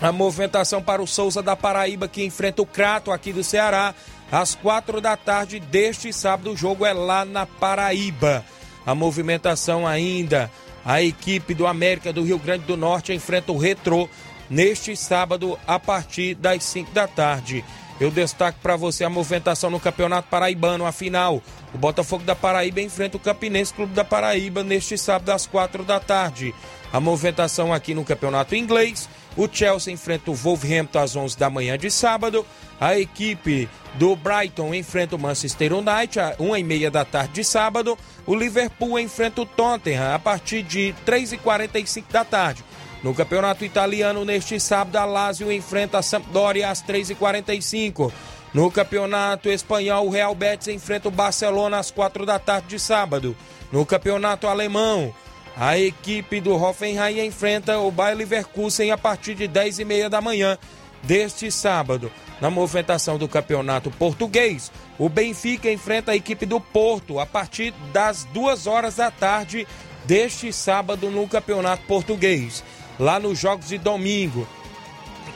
[0.00, 3.94] A movimentação para o Souza da Paraíba que enfrenta o Crato aqui do Ceará
[4.30, 6.52] às quatro da tarde deste sábado.
[6.52, 8.44] O jogo é lá na Paraíba.
[8.86, 10.50] A movimentação ainda
[10.84, 14.08] a equipe do América do Rio Grande do Norte enfrenta o Retrô
[14.48, 17.64] neste sábado a partir das 5 da tarde.
[18.00, 21.42] Eu destaco para você a movimentação no Campeonato Paraibano, a final.
[21.74, 26.00] O Botafogo da Paraíba enfrenta o Campinense Clube da Paraíba neste sábado às 4 da
[26.00, 26.54] tarde.
[26.90, 29.06] A movimentação aqui no Campeonato Inglês.
[29.36, 32.44] O Chelsea enfrenta o Wolverhampton às 11 da manhã de sábado.
[32.80, 37.96] A equipe do Brighton enfrenta o Manchester United às 1h30 da tarde de sábado.
[38.26, 42.64] O Liverpool enfrenta o Tottenham a partir de 3h45 da tarde.
[43.02, 48.12] No Campeonato Italiano, neste sábado, a Lazio enfrenta a Sampdoria às 3h45.
[48.52, 53.34] No Campeonato Espanhol, o Real Betis enfrenta o Barcelona às 4 da tarde de sábado.
[53.72, 55.14] No Campeonato Alemão,
[55.60, 60.56] a equipe do Hoffenheim enfrenta o Bayer Leverkusen a partir de 10h30 da manhã
[61.02, 62.10] deste sábado.
[62.40, 68.24] Na movimentação do Campeonato Português, o Benfica enfrenta a equipe do Porto a partir das
[68.32, 69.68] 2 horas da tarde
[70.06, 72.64] deste sábado no Campeonato Português.
[72.98, 74.48] Lá nos jogos de domingo,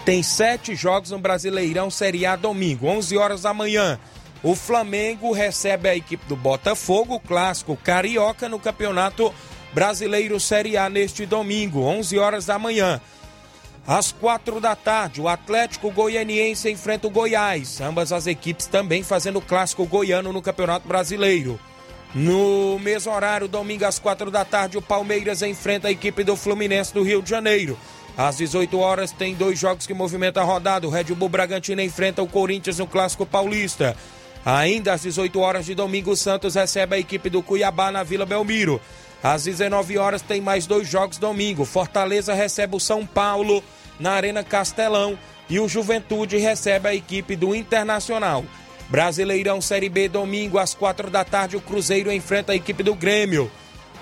[0.06, 4.00] tem sete jogos no Brasileirão Série A domingo, 11 horas da manhã.
[4.42, 9.34] O Flamengo recebe a equipe do Botafogo, clássico carioca, no Campeonato
[9.74, 13.00] Brasileiro Série A neste domingo, 11 horas da manhã.
[13.84, 17.80] Às quatro da tarde, o Atlético Goianiense enfrenta o Goiás.
[17.80, 21.58] Ambas as equipes também fazendo o clássico goiano no Campeonato Brasileiro.
[22.14, 26.94] No mesmo horário, domingo às quatro da tarde, o Palmeiras enfrenta a equipe do Fluminense
[26.94, 27.76] do Rio de Janeiro.
[28.16, 30.87] Às 18 horas, tem dois jogos que movimentam a rodada.
[30.87, 33.96] O Red Bull Bragantino enfrenta o Corinthians no Clássico Paulista.
[34.46, 38.24] Ainda às 18 horas de domingo, o Santos recebe a equipe do Cuiabá na Vila
[38.24, 38.80] Belmiro.
[39.24, 41.64] Às 19 horas tem mais dois jogos domingo.
[41.64, 43.64] Fortaleza recebe o São Paulo
[43.98, 48.44] na Arena Castelão e o Juventude recebe a equipe do Internacional.
[48.90, 53.50] Brasileirão Série B domingo às quatro da tarde o Cruzeiro enfrenta a equipe do Grêmio.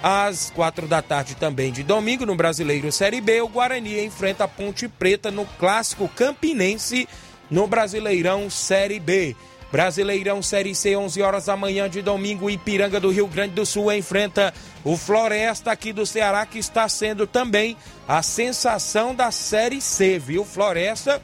[0.02, 4.48] Às quatro da tarde também de domingo no Brasileiro Série B o Guarani enfrenta a
[4.48, 7.08] Ponte Preta no clássico Campinense
[7.48, 9.36] no Brasileirão Série B.
[9.72, 13.90] Brasileirão Série C, 11 horas da manhã de domingo, Ipiranga do Rio Grande do Sul
[13.90, 14.52] enfrenta
[14.84, 17.74] o Floresta aqui do Ceará, que está sendo também
[18.06, 20.44] a sensação da Série C, viu?
[20.44, 21.22] Floresta,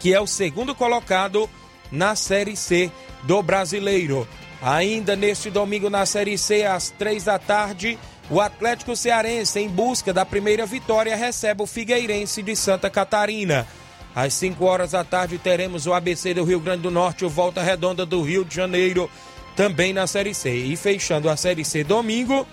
[0.00, 1.48] que é o segundo colocado
[1.90, 2.90] na Série C
[3.24, 4.26] do Brasileiro.
[4.62, 7.98] Ainda neste domingo na Série C, às três da tarde,
[8.30, 13.66] o Atlético Cearense, em busca da primeira vitória, recebe o Figueirense de Santa Catarina.
[14.14, 17.62] Às 5 horas da tarde teremos o ABC do Rio Grande do Norte, o Volta
[17.62, 19.10] Redonda do Rio de Janeiro,
[19.56, 20.54] também na Série C.
[20.54, 22.46] E fechando a Série C domingo,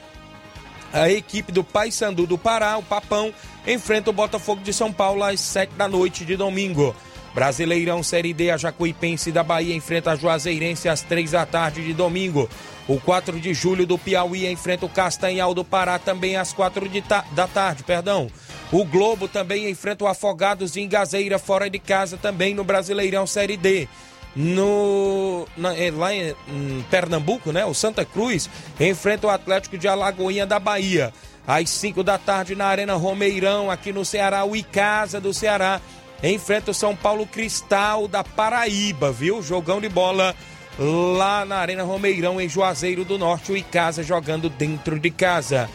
[0.94, 3.34] a equipe do Paysandu do Pará, o Papão,
[3.68, 6.96] enfrenta o Botafogo de São Paulo às 7 da noite de domingo.
[7.34, 11.94] Brasileirão Série D, a Jacuipense da Bahia enfrenta a Juazeirense às 3 da tarde de
[11.94, 12.50] domingo.
[12.88, 17.02] O 4 de julho do Piauí enfrenta o Castanhal do Pará também às 4 de
[17.02, 18.32] ta da tarde, perdão.
[18.72, 23.58] O Globo também enfrenta o Afogados de Ingazeira fora de casa também no Brasileirão Série
[23.58, 23.88] D.
[24.36, 27.66] No, na, é, lá em, em Pernambuco, né?
[27.66, 28.48] O Santa Cruz
[28.80, 31.12] enfrenta o Atlético de Alagoinha da Bahia.
[31.48, 35.82] Às 5 da tarde na Arena Romeirão, aqui no Ceará, o Icasa do Ceará
[36.22, 39.42] enfrenta o São Paulo Cristal da Paraíba, viu?
[39.42, 40.36] Jogão de bola
[40.78, 45.68] lá na Arena Romeirão, em Juazeiro do Norte, o Icasa jogando dentro de casa.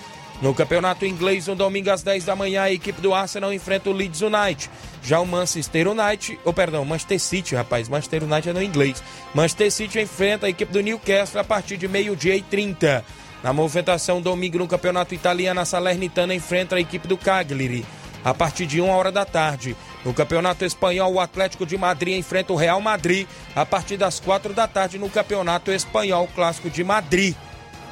[0.44, 3.94] No campeonato inglês, no domingo às 10 da manhã, a equipe do Arsenal enfrenta o
[3.94, 4.70] Leeds United.
[5.02, 9.02] Já o Manchester United, ou oh, perdão, Manchester City, rapaz, Manchester United é no inglês.
[9.34, 13.02] Manchester City enfrenta a equipe do Newcastle a partir de meio-dia e 30.
[13.42, 17.82] Na movimentação, domingo no campeonato italiano, a Salernitana enfrenta a equipe do Cagliari
[18.22, 19.74] a partir de 1 hora da tarde.
[20.04, 24.52] No Campeonato Espanhol, o Atlético de Madrid enfrenta o Real Madrid a partir das 4
[24.52, 27.34] da tarde no Campeonato Espanhol Clássico de Madrid.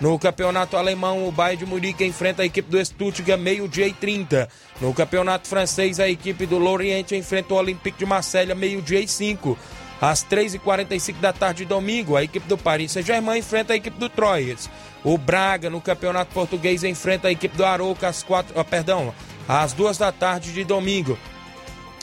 [0.01, 4.49] No campeonato alemão, o Bayern de Munique enfrenta a equipe do Stuttgart meio-dia e 30.
[4.81, 9.57] No campeonato francês, a equipe do Lorient enfrenta o Olympique de Marselha meio-dia e 5.
[10.01, 14.69] Às 3h45 da tarde, domingo, a equipe do Paris Saint-Germain enfrenta a equipe do Troyes.
[15.05, 19.15] O Braga, no campeonato português, enfrenta a equipe do Arouca às, quatro, oh, perdão,
[19.47, 21.17] às 2 da tarde de domingo.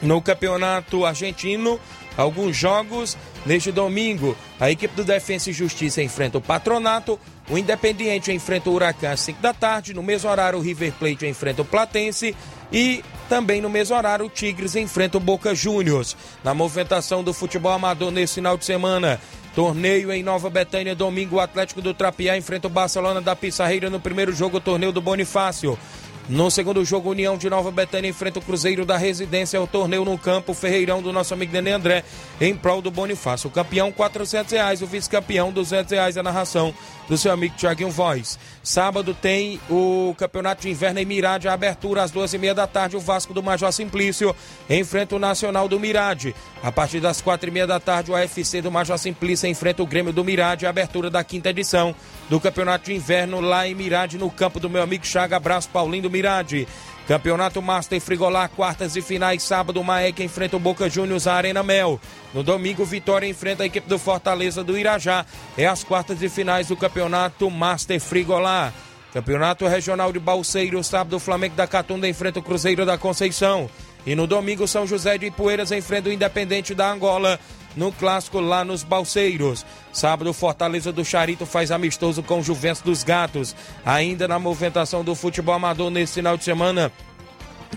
[0.02, 1.78] No campeonato argentino,
[2.16, 3.18] alguns jogos.
[3.46, 7.20] Neste domingo, a equipe do Defensa e Justiça enfrenta o Patronato,
[7.50, 11.26] o Independiente enfrenta o Huracan às 5 da tarde, no mesmo horário o River Plate
[11.26, 12.36] enfrenta o Platense
[12.72, 16.16] e também no mesmo horário o Tigres enfrenta o Boca Juniors.
[16.44, 19.20] Na movimentação do futebol amador nesse final de semana,
[19.56, 24.00] Torneio em Nova Betânia, domingo, o Atlético do Trapiá enfrenta o Barcelona da Pissarreira no
[24.00, 25.78] primeiro jogo, o torneio do Bonifácio.
[26.30, 30.16] No segundo jogo, União de Nova Betânia enfrenta o Cruzeiro da Residência, o torneio no
[30.16, 32.04] campo, Ferreirão do nosso amigo Nenê André,
[32.40, 33.50] em prol do Bonifácio.
[33.50, 36.72] O campeão, 400 reais, o vice-campeão, 200 reais a narração
[37.10, 38.40] do seu amigo Tiaguinho Voz.
[38.64, 42.68] Sábado tem o Campeonato de Inverno em Mirade, a abertura às duas e meia da
[42.68, 44.36] tarde, o Vasco do Major Simplício
[44.70, 46.36] enfrenta o Nacional do Mirade.
[46.62, 49.88] A partir das quatro e meia da tarde, o AFC do Major Simplício enfrenta o
[49.88, 51.96] Grêmio do Mirade, a abertura da quinta edição
[52.30, 55.38] do Campeonato de Inverno lá em Mirade, no campo do meu amigo Chaga.
[55.38, 56.68] Abraço, Paulinho do Mirade.
[57.10, 62.00] Campeonato Master Frigolar, quartas e finais, sábado, Maek enfrenta o Boca Juniors, Arena Mel.
[62.36, 65.26] No domingo, Vitória enfrenta a equipe do Fortaleza do Irajá.
[65.58, 68.72] É as quartas e finais do Campeonato Master Frigolar.
[69.12, 73.68] Campeonato Regional de Balseiro, sábado, o Flamengo da Catunda enfrenta o Cruzeiro da Conceição.
[74.06, 77.40] E no domingo, São José de Ipueiras enfrenta o Independente da Angola
[77.80, 79.66] no clássico lá nos Balseiros.
[79.94, 83.56] Sábado, Fortaleza do Charito faz amistoso com o Juventus dos Gatos.
[83.86, 86.92] Ainda na movimentação do futebol amador nesse final de semana,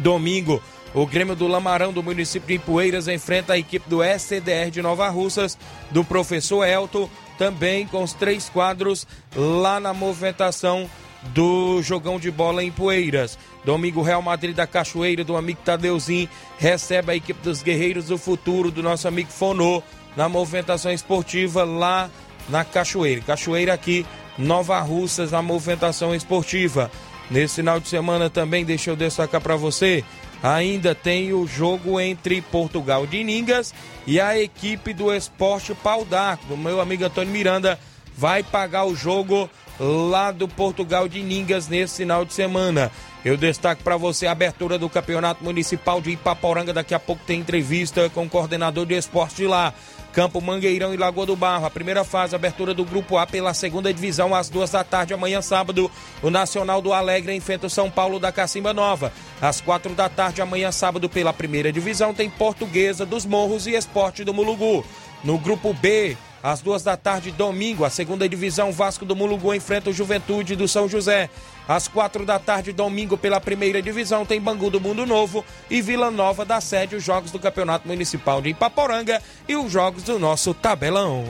[0.00, 0.61] domingo,
[0.92, 5.09] o Grêmio do Lamarão do município de Ipueiras enfrenta a equipe do SCDR de Nova
[5.09, 5.57] Russas,
[5.92, 10.90] do professor Elton, também com os três quadros lá na movimentação
[11.28, 13.38] do jogão de bola em Poeiras.
[13.64, 18.70] Domingo, Real Madrid da Cachoeira, do amigo Tadeuzinho, recebe a equipe dos Guerreiros do Futuro,
[18.70, 19.82] do nosso amigo Fonô,
[20.16, 22.10] na movimentação esportiva lá
[22.48, 23.22] na Cachoeira.
[23.22, 24.04] Cachoeira aqui,
[24.36, 26.90] Nova Russas, na movimentação esportiva.
[27.30, 30.04] Nesse final de semana também, deixa eu destacar para você,
[30.42, 33.72] ainda tem o jogo entre Portugal de Ningas
[34.06, 37.78] e a equipe do Esporte Pau d'Arco, do meu amigo Antônio Miranda,
[38.16, 39.48] vai pagar o jogo
[39.78, 42.90] lá do Portugal de Ningas nesse final de semana.
[43.24, 46.72] Eu destaco para você a abertura do Campeonato Municipal de Ipaporanga.
[46.72, 49.72] Daqui a pouco tem entrevista com o coordenador de esporte de lá.
[50.12, 51.64] Campo Mangueirão e Lagoa do Barro.
[51.64, 55.40] A primeira fase, abertura do Grupo A pela segunda divisão, às duas da tarde, amanhã
[55.40, 55.90] sábado.
[56.20, 59.12] O Nacional do Alegre enfrenta o São Paulo da Cacimba Nova.
[59.40, 64.24] Às quatro da tarde, amanhã sábado, pela primeira divisão, tem Portuguesa dos Morros e Esporte
[64.24, 64.84] do Mulugu.
[65.24, 69.90] No Grupo B, às duas da tarde, domingo, a segunda divisão Vasco do Mulugu enfrenta
[69.90, 71.30] o Juventude do São José.
[71.68, 76.11] Às quatro da tarde, domingo, pela primeira divisão, tem Bangu do Mundo Novo e Vila
[76.11, 80.53] Nova da sede, os jogos do Campeonato Municipal de Ipaporanga e os jogos do nosso
[80.53, 81.24] tabelão.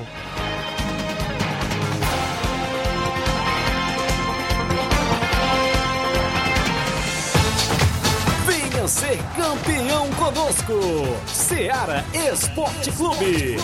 [8.46, 10.80] Venha ser campeão conosco,
[11.26, 13.58] Seara Esporte Clube.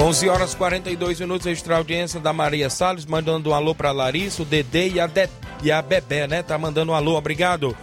[0.00, 4.46] 11 horas 42 minutos, extra audiência da Maria Salles, mandando um alô pra Larissa, o
[4.46, 5.28] Dedê e a, De...
[5.62, 6.42] e a Bebé, né?
[6.42, 7.76] Tá mandando um alô, obrigado.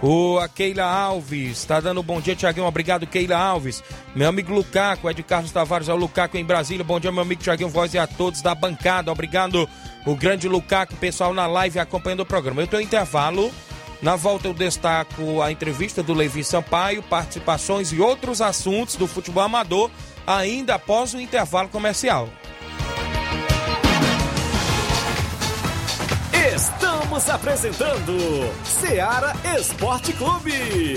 [0.00, 3.82] O a Keila Alves, tá dando um bom dia, Tiaguinho, obrigado, Keila Alves.
[4.14, 7.22] Meu amigo Lucaco, é de Carlos Tavares, é o Lucaco em Brasília, bom dia, meu
[7.22, 9.68] amigo Tiaguinho Voz e a todos da bancada, obrigado.
[10.06, 12.62] O grande Lucaco, pessoal na live acompanhando o programa.
[12.62, 13.50] Eu tenho intervalo,
[14.00, 19.42] na volta eu destaco a entrevista do Levi Sampaio, participações e outros assuntos do futebol
[19.42, 19.90] amador
[20.26, 22.28] ainda após o intervalo comercial.
[26.54, 28.16] Estamos apresentando
[28.64, 30.96] Seara Esporte Clube.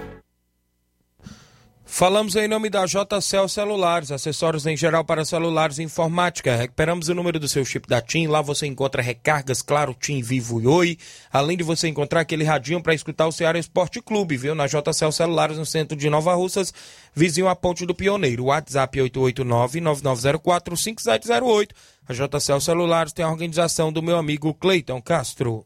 [1.93, 6.55] Falamos em nome da JCL Celulares, acessórios em geral para celulares e informática.
[6.55, 8.27] Recuperamos o número do seu chip da TIM.
[8.27, 10.97] Lá você encontra recargas, claro, TIM, Vivo e Oi.
[11.33, 14.55] Além de você encontrar aquele radinho para escutar o Ceará Esporte Clube, viu?
[14.55, 16.73] Na JCL Celulares, no centro de Nova Russas,
[17.13, 18.45] vizinho à Ponte do Pioneiro.
[18.45, 21.71] WhatsApp 889-9904-5708.
[22.07, 25.65] A JCL Celulares tem a organização do meu amigo Cleiton Castro.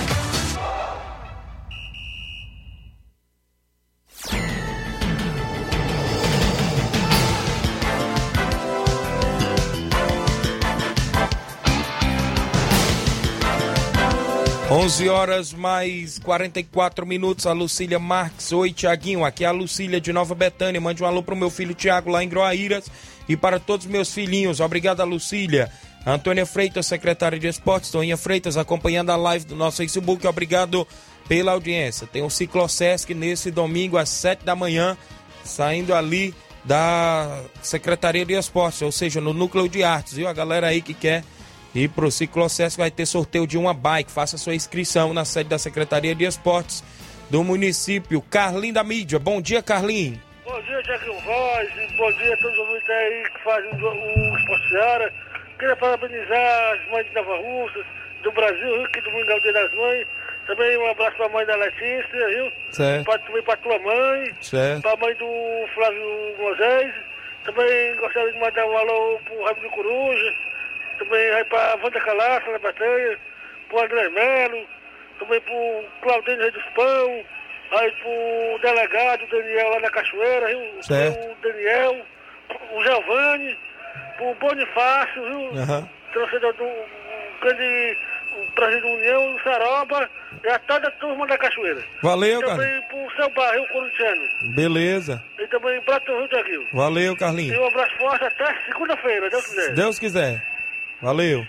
[14.71, 17.45] 11 horas mais 44 minutos.
[17.45, 18.53] A Lucília Marques.
[18.53, 19.25] Oi, Tiaguinho.
[19.25, 20.79] Aqui é a Lucília de Nova Betânia.
[20.79, 22.89] Mande um alô pro meu filho Tiago lá em Groaíras
[23.27, 24.61] e para todos os meus filhinhos.
[24.61, 25.69] Obrigado, Lucília.
[26.07, 27.91] Antônia Freitas, secretária de Esportes.
[27.91, 30.25] Toninha Freitas acompanhando a live do nosso Facebook.
[30.25, 30.87] Obrigado
[31.27, 32.07] pela audiência.
[32.07, 34.97] Tem um Ciclosesc nesse domingo às 7 da manhã,
[35.43, 40.29] saindo ali da Secretaria de Esportes, ou seja, no Núcleo de Artes, viu?
[40.29, 41.25] A galera aí que quer
[41.73, 44.11] e para o Ciclocesc vai ter sorteio de uma bike.
[44.11, 46.83] Faça sua inscrição na sede da Secretaria de Esportes
[47.29, 48.21] do município.
[48.21, 49.17] Carlinho da Mídia.
[49.17, 50.21] Bom dia, Carlinho.
[50.43, 51.69] Bom dia, Tiago Voz.
[51.97, 55.13] Bom dia a todos os ouvintes aí que fazem o, o Esporte Seara.
[55.57, 57.85] Queria parabenizar as mães de Nova Russas,
[58.23, 60.07] do Brasil, que domingo é o Dia das Mães.
[60.47, 62.51] Também um abraço para a mãe da Letícia, viu?
[62.71, 63.05] Certo.
[63.05, 64.33] Pra, também para tua mãe.
[64.41, 64.81] Certo.
[64.81, 66.93] Para a mãe do Flávio Moisés.
[67.45, 70.50] Também gostaria de mandar um alô para o de Coruja
[71.03, 73.17] também vai para Wanda Calaça, na Batanha,
[73.69, 74.65] pro André Melo,
[75.19, 77.25] também pro Claudinho Rei dos Pão,
[77.71, 80.83] aí pro delegado Daniel lá na Cachoeira, viu?
[80.83, 81.17] Certo.
[81.19, 82.05] O Daniel,
[82.71, 83.57] o Giovanni,
[84.17, 85.61] pro Bonifácio, viu?
[85.61, 85.89] Aham.
[86.13, 86.85] Torcedor do o
[87.41, 87.97] grande
[88.31, 90.09] o presidente da União, o Saroba,
[90.43, 91.83] e a toda a turma da Cachoeira.
[92.01, 94.21] Valeu, e também pro seu barril corintiano.
[94.55, 95.23] Beleza.
[95.39, 96.67] E também pra tu, Rio de Aguil.
[96.73, 97.61] Valeu, E Carlinho.
[97.61, 99.61] um abraço forte até segunda-feira, Deus quiser.
[99.63, 100.41] Se Deus quiser.
[101.01, 101.45] Valeu.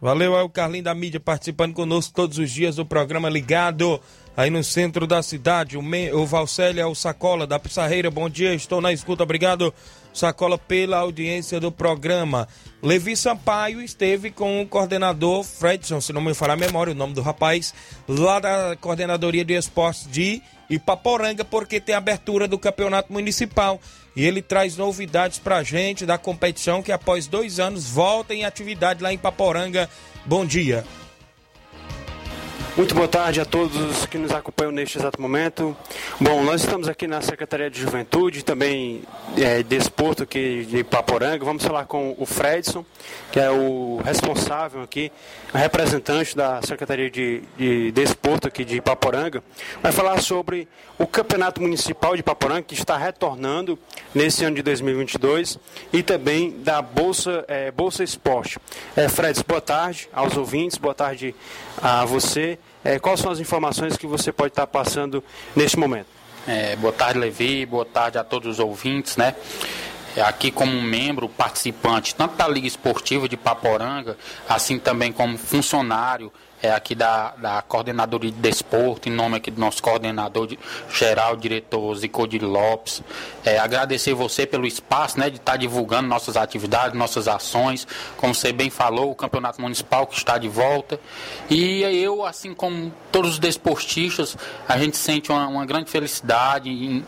[0.00, 4.00] Valeu, é o Carlinho da mídia participando conosco todos os dias do programa Ligado,
[4.36, 5.76] aí no centro da cidade.
[5.76, 8.10] O, Me, o Valcélio é o Sacola da Pissarreira.
[8.10, 9.22] Bom dia, estou na escuta.
[9.22, 9.72] Obrigado,
[10.14, 12.48] Sacola, pela audiência do programa.
[12.82, 17.14] Levi Sampaio esteve com o coordenador Fredson, se não me falar a memória, o nome
[17.14, 17.74] do rapaz,
[18.08, 20.40] lá da Coordenadoria de Esportes de
[20.70, 23.80] Ipaporanga, porque tem abertura do Campeonato Municipal.
[24.16, 29.02] E ele traz novidades pra gente da competição que após dois anos volta em atividade
[29.02, 29.90] lá em Paporanga.
[30.24, 30.84] Bom dia.
[32.76, 35.76] Muito boa tarde a todos que nos acompanham neste exato momento.
[36.20, 39.04] Bom, nós estamos aqui na Secretaria de Juventude, também
[39.38, 41.44] é, Desporto aqui de Paporanga.
[41.44, 42.84] Vamos falar com o Fredson,
[43.30, 45.12] que é o responsável aqui,
[45.54, 49.40] representante da Secretaria de, de Desporto aqui de Paporanga.
[49.80, 50.66] Vai falar sobre
[50.98, 53.78] o Campeonato Municipal de Paporanga, que está retornando
[54.12, 55.60] nesse ano de 2022,
[55.92, 58.58] e também da Bolsa, é, Bolsa Esporte.
[58.96, 61.36] É, Fredson, boa tarde aos ouvintes, boa tarde
[61.80, 62.58] a você.
[62.84, 65.24] É, quais são as informações que você pode estar passando
[65.56, 66.06] neste momento?
[66.46, 67.64] É, boa tarde, Levi.
[67.64, 69.34] Boa tarde a todos os ouvintes, né?
[70.14, 76.30] É, Aqui como membro, participante, tanto da Liga Esportiva de Paporanga, assim também como funcionário
[76.64, 80.58] é, aqui da, da Coordenadoria de Desporto, em nome aqui do nosso coordenador de-
[80.90, 83.02] geral, diretor Zicodir Lopes.
[83.44, 87.86] É, agradecer você pelo espaço né, de estar divulgando nossas atividades, nossas ações.
[88.16, 90.98] Como você bem falou, o Campeonato Municipal que está de volta.
[91.50, 94.34] E eu, assim como todos os desportistas,
[94.66, 97.04] a gente sente uma, uma grande felicidade em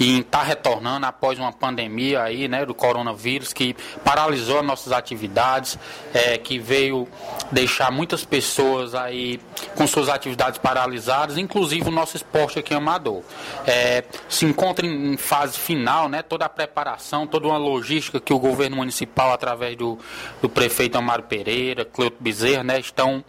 [0.00, 5.78] em estar retornando após uma pandemia aí, né, do coronavírus que paralisou nossas atividades,
[6.14, 7.06] é, que veio
[7.52, 9.38] deixar muitas pessoas aí
[9.76, 13.22] com suas atividades paralisadas, inclusive o nosso esporte aqui amador.
[13.66, 18.32] É, se encontra em, em fase final, né, toda a preparação, toda uma logística que
[18.32, 19.98] o governo municipal, através do,
[20.40, 23.22] do prefeito Amaro Pereira, Cleuto Bezerra, né, estão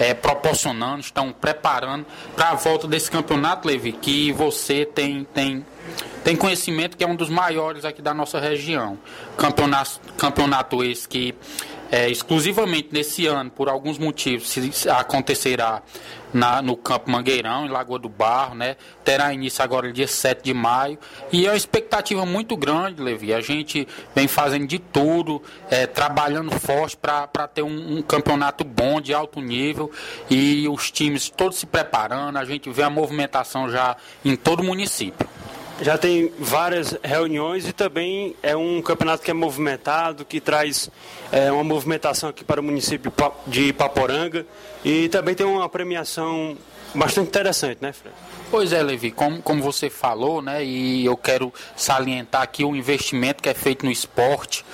[0.00, 5.64] é, proporcionando, estão preparando para a volta desse campeonato, Levi, que você tem, tem,
[6.24, 8.98] tem conhecimento que é um dos maiores aqui da nossa região.
[9.36, 11.34] Campeonato, campeonato esse que
[11.90, 15.82] é, exclusivamente nesse ano, por alguns motivos, se, acontecerá
[16.32, 18.76] na- no Campo Mangueirão, em Lagoa do Barro, né?
[19.04, 20.96] Terá início agora dia 7 de maio.
[21.32, 23.34] E é uma expectativa muito grande, Levi.
[23.34, 29.00] A gente vem fazendo de tudo, é, trabalhando forte para ter um, um campeonato bom,
[29.00, 29.90] de alto nível.
[30.30, 32.36] E os times todos se preparando.
[32.36, 35.28] A gente vê a movimentação já em todo o município.
[35.80, 40.90] Já tem várias reuniões e também é um campeonato que é movimentado, que traz
[41.32, 43.12] é, uma movimentação aqui para o município
[43.46, 44.46] de Paporanga
[44.84, 46.56] e também tem uma premiação
[46.94, 48.14] bastante interessante, né, Fred?
[48.50, 53.40] Pois é, Levi, como, como você falou, né, e eu quero salientar aqui o investimento
[53.40, 54.64] que é feito no esporte,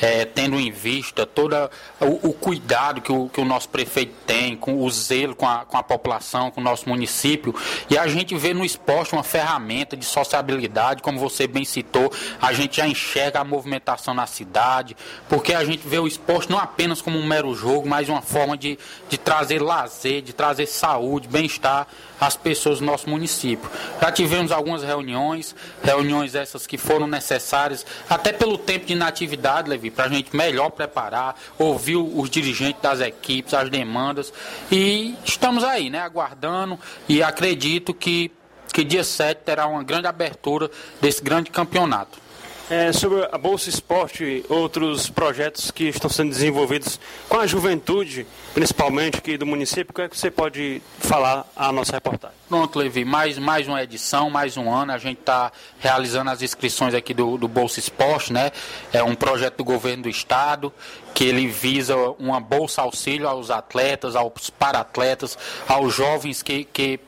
[0.00, 1.54] é, tendo em vista todo
[2.00, 5.66] o, o, cuidado que o, que o nosso prefeito tem, com o zelo com a,
[5.66, 7.54] com a população, com o nosso município,
[7.90, 12.10] e a gente vê no esporte uma ferramenta de sociabilidade, como você bem citou,
[12.40, 14.96] a gente já enxerga a movimentação na cidade,
[15.28, 18.56] porque a gente vê o esporte não apenas como um mero jogo, mas uma forma
[18.56, 18.78] de,
[19.10, 21.86] de trazer lazer, de trazer saúde, bem-estar
[22.20, 23.68] às pessoas do nosso município.
[24.00, 29.90] Já tivemos algumas reuniões, reuniões essas que foram necessárias, até pelo tempo de inatividade, Levi,
[29.90, 34.32] para a gente melhor preparar, ouvir os dirigentes das equipes, as demandas.
[34.70, 38.30] E estamos aí, né, aguardando e acredito que,
[38.72, 42.25] que dia 7 terá uma grande abertura desse grande campeonato.
[42.68, 46.98] É, sobre a Bolsa Esporte outros projetos que estão sendo desenvolvidos
[47.28, 51.70] com a juventude, principalmente aqui do município, o que, é que você pode falar à
[51.70, 52.36] nossa reportagem?
[52.48, 54.90] Pronto, Levi, mais, mais uma edição, mais um ano.
[54.90, 58.50] A gente está realizando as inscrições aqui do, do Bolsa Esporte, né?
[58.92, 60.72] É um projeto do governo do estado
[61.14, 65.38] que ele visa uma bolsa auxílio aos atletas, aos para-atletas,
[65.68, 66.98] aos jovens que, que,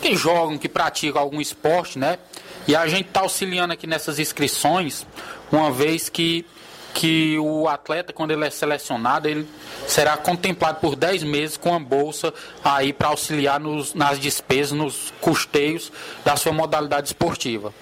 [0.00, 2.18] que jogam, que praticam algum esporte, né?
[2.66, 5.06] E a gente está auxiliando aqui nessas inscrições,
[5.52, 6.46] uma vez que,
[6.94, 9.46] que o atleta, quando ele é selecionado, ele
[9.86, 12.32] será contemplado por 10 meses com a bolsa
[12.64, 15.92] aí para auxiliar nos, nas despesas, nos custeios
[16.24, 17.72] da sua modalidade esportiva.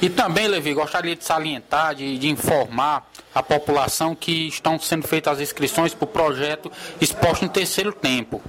[0.00, 5.34] E também, Levi, gostaria de salientar, de, de informar a população que estão sendo feitas
[5.34, 6.70] as inscrições para o projeto
[7.00, 8.40] Esporte em Terceiro Tempo.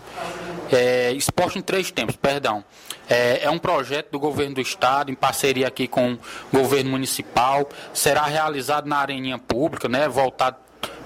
[0.72, 2.64] É, esporte em Três Tempos, perdão.
[3.10, 6.18] É, é, um projeto do governo do estado, em parceria aqui com o
[6.52, 7.68] governo municipal.
[7.94, 10.58] Será realizado na areninha pública, né, voltado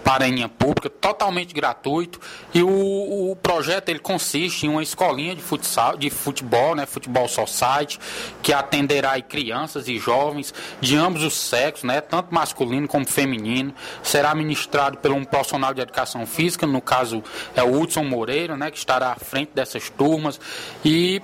[0.04, 2.20] para a pública, totalmente gratuito.
[2.54, 7.28] E o, o, projeto ele consiste em uma escolinha de futsal, de futebol, né, futebol
[7.28, 8.00] society,
[8.42, 13.74] que atenderá crianças e jovens de ambos os sexos, né, tanto masculino como feminino.
[14.04, 17.24] Será ministrado por um profissional de educação física, no caso
[17.56, 20.40] é o Hudson Moreira, né, que estará à frente dessas turmas.
[20.84, 21.22] E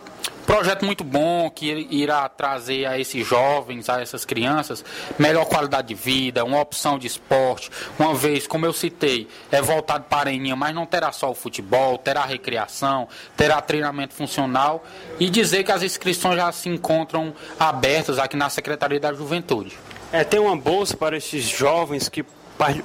[0.49, 4.83] Projeto muito bom que irá trazer a esses jovens, a essas crianças,
[5.19, 7.69] melhor qualidade de vida, uma opção de esporte.
[7.99, 11.35] Uma vez, como eu citei, é voltado para a Eninha, mas não terá só o
[11.35, 13.07] futebol, terá recreação,
[13.37, 14.83] terá treinamento funcional
[15.19, 19.77] e dizer que as inscrições já se encontram abertas aqui na Secretaria da Juventude.
[20.11, 22.25] É, tem uma bolsa para esses jovens que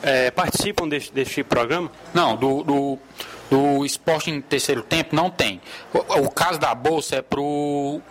[0.03, 1.91] é, participam deste, deste programa?
[2.13, 2.99] Não, do, do
[3.55, 5.61] do esporte em terceiro tempo não tem.
[5.93, 8.03] O, o caso da bolsa é para o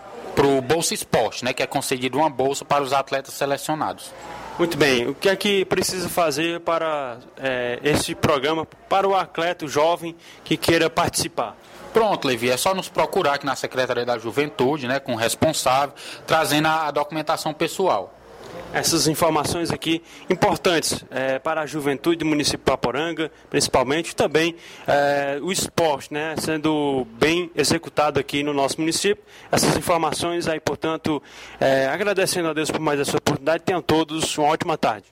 [0.63, 4.13] Bolsa Esporte, né, que é concedido uma bolsa para os atletas selecionados.
[4.57, 5.09] Muito bem.
[5.09, 10.15] O que é que precisa fazer para é, esse programa, para o atleta jovem
[10.45, 11.57] que queira participar?
[11.91, 15.93] Pronto, Levi, é só nos procurar aqui na Secretaria da Juventude, né, com o responsável,
[16.25, 18.13] trazendo a, a documentação pessoal
[18.73, 24.55] essas informações aqui importantes é, para a juventude do município de Paporanga, principalmente, também
[24.87, 29.23] é, o esporte, né, sendo bem executado aqui no nosso município.
[29.51, 31.21] Essas informações aí, portanto,
[31.59, 35.05] é, agradecendo a Deus por mais essa oportunidade, tenham todos uma ótima tarde.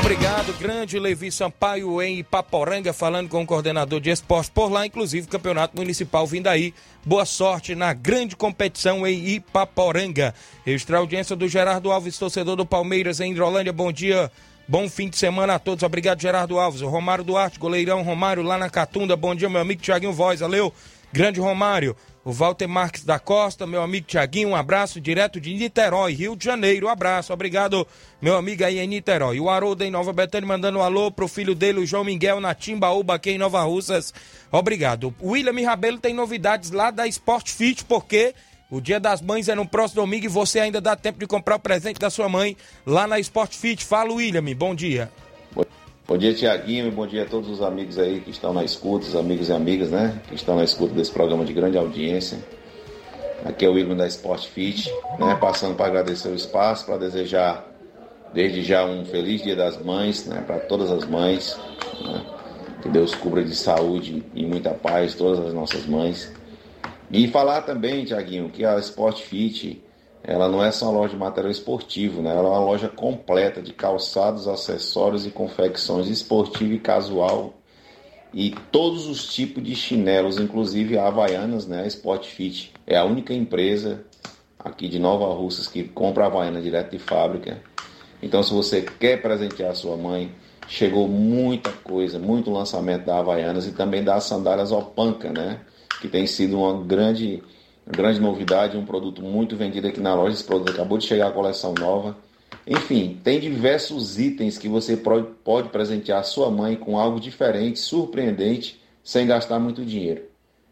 [0.00, 5.28] Obrigado, grande Levi Sampaio em Ipaporanga, falando com o coordenador de esporte por lá, inclusive
[5.28, 6.72] campeonato municipal vindo aí.
[7.04, 10.34] Boa sorte na grande competição em Ipaporanga.
[10.66, 13.74] Extra audiência do Gerardo Alves, torcedor do Palmeiras em Hidrolândia.
[13.74, 14.32] Bom dia,
[14.66, 15.82] bom fim de semana a todos.
[15.82, 16.80] Obrigado, Gerardo Alves.
[16.80, 19.14] Romário Duarte, goleirão Romário lá na Catunda.
[19.14, 20.40] Bom dia, meu amigo Tiaguinho Voz.
[20.40, 20.72] Valeu,
[21.12, 21.94] grande Romário
[22.30, 26.44] o Walter Marques da Costa, meu amigo Tiaguinho, um abraço direto de Niterói, Rio de
[26.44, 26.86] Janeiro.
[26.86, 27.84] Um abraço, obrigado,
[28.22, 29.40] meu amigo aí em Niterói.
[29.40, 32.54] O Haroldo em Nova Betânia mandando um alô pro filho dele, o João Miguel, na
[32.54, 34.14] Timbaúba, aqui em Nova Russas.
[34.52, 35.12] Obrigado.
[35.18, 38.32] O William Rabelo tem novidades lá da Sport Fit, porque
[38.70, 41.56] o Dia das Mães é no próximo domingo e você ainda dá tempo de comprar
[41.56, 42.56] o presente da sua mãe
[42.86, 43.84] lá na Sport Fit.
[43.84, 45.10] Fala, William, bom dia.
[45.52, 45.79] Bom dia,
[46.18, 49.48] Tiaguinho, e bom dia a todos os amigos aí que estão na escuta, os amigos
[49.48, 50.20] e amigas, né?
[50.28, 52.38] Que estão na escuta desse programa de grande audiência.
[53.44, 55.36] Aqui é o William da Sport Fit, né?
[55.40, 57.64] Passando para agradecer o espaço, para desejar
[58.34, 60.42] desde já um feliz Dia das Mães, né?
[60.44, 61.56] Para todas as mães.
[62.04, 62.26] Né?
[62.82, 66.32] Que Deus cubra de saúde e muita paz todas as nossas mães.
[67.10, 69.80] E falar também, Tiaguinho, que a Sport Fit
[70.22, 72.30] ela não é só uma loja de material esportivo, né?
[72.30, 77.54] ela é uma loja completa de calçados, acessórios e confecções esportiva e casual
[78.32, 81.86] e todos os tipos de chinelos, inclusive havaianas, né?
[81.88, 84.04] Sport Fit é a única empresa
[84.58, 87.60] aqui de Nova Russas que compra a Havaiana direto de fábrica.
[88.22, 90.32] Então, se você quer presentear a sua mãe,
[90.68, 95.60] chegou muita coisa, muito lançamento da Havaianas e também das sandálias Opanca, né?
[96.00, 97.42] Que tem sido uma grande,
[97.90, 100.34] grande novidade, um produto muito vendido aqui na loja.
[100.34, 102.16] Esse produto acabou de chegar a coleção nova.
[102.66, 108.80] Enfim, tem diversos itens que você pode presentear a sua mãe com algo diferente, surpreendente,
[109.02, 110.22] sem gastar muito dinheiro.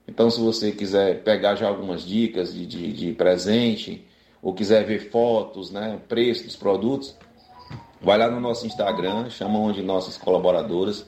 [0.06, 4.06] Então, se você quiser pegar já algumas dicas de, de, de presente,
[4.42, 7.16] ou quiser ver fotos, né, preço dos produtos,
[8.00, 11.04] vai lá no nosso Instagram, chama uma de nossas colaboradoras,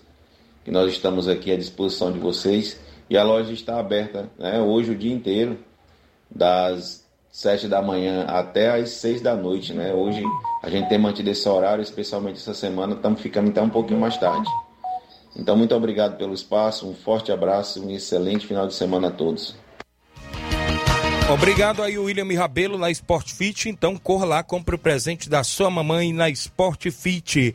[0.64, 2.80] que nós estamos aqui à disposição de vocês.
[3.08, 5.58] E a loja está aberta né, hoje o dia inteiro,
[6.30, 9.72] das 7 da manhã até as 6 da noite.
[9.72, 9.92] Né?
[9.92, 10.22] Hoje
[10.62, 14.16] a gente tem mantido esse horário, especialmente essa semana, estamos ficando até um pouquinho mais
[14.16, 14.48] tarde.
[15.36, 19.54] Então, muito obrigado pelo espaço, um forte abraço um excelente final de semana a todos.
[21.32, 23.68] Obrigado aí, William Rabelo, na Sport Fit.
[23.68, 27.54] Então, corra lá, compre o presente da sua mamãe na Sport Fit.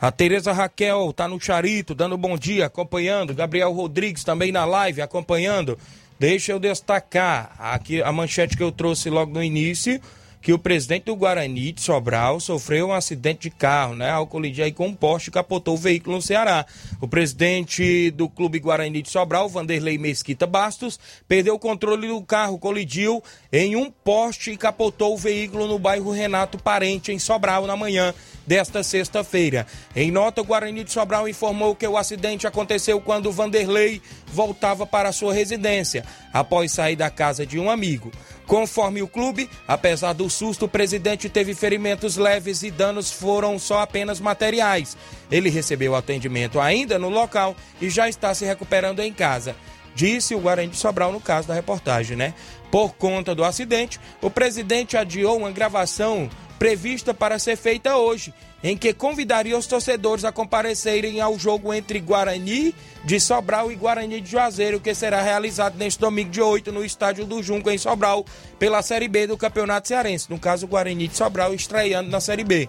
[0.00, 3.34] A Tereza Raquel tá no Charito, dando bom dia, acompanhando.
[3.34, 5.76] Gabriel Rodrigues também na live, acompanhando.
[6.18, 10.00] Deixa eu destacar aqui a manchete que eu trouxe logo no início
[10.46, 14.10] que o presidente do Guarani de Sobral sofreu um acidente de carro, né?
[14.10, 16.64] Ao colidir com um poste capotou o veículo no Ceará.
[17.00, 22.60] O presidente do Clube Guarani de Sobral, Vanderlei Mesquita Bastos, perdeu o controle do carro,
[22.60, 23.20] colidiu
[23.52, 28.14] em um poste e capotou o veículo no bairro Renato Parente, em Sobral, na manhã
[28.46, 29.66] desta sexta-feira.
[29.94, 35.12] Em nota, o Guarani de Sobral informou que o acidente aconteceu quando Vanderlei voltava para
[35.12, 38.12] sua residência, após sair da casa de um amigo.
[38.46, 43.80] Conforme o clube, apesar do susto, o presidente teve ferimentos leves e danos foram só
[43.80, 44.96] apenas materiais.
[45.30, 49.56] Ele recebeu atendimento ainda no local e já está se recuperando em casa.
[49.96, 52.34] Disse o Guarani de Sobral no caso da reportagem, né?
[52.70, 56.28] Por conta do acidente, o presidente adiou uma gravação
[56.58, 58.32] prevista para ser feita hoje,
[58.62, 64.20] em que convidaria os torcedores a comparecerem ao jogo entre Guarani de Sobral e Guarani
[64.20, 68.24] de Juazeiro, que será realizado neste domingo de 8 no estádio do Junco, em Sobral,
[68.58, 70.30] pela Série B do Campeonato Cearense.
[70.30, 72.68] No caso, o Guarani de Sobral estreando na Série B.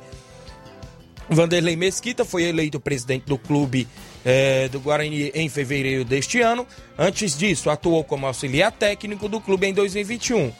[1.30, 3.88] Vanderlei Mesquita foi eleito presidente do clube
[4.24, 6.66] eh, do Guarani em fevereiro deste ano.
[6.98, 10.52] Antes disso, atuou como auxiliar técnico do clube em 2021.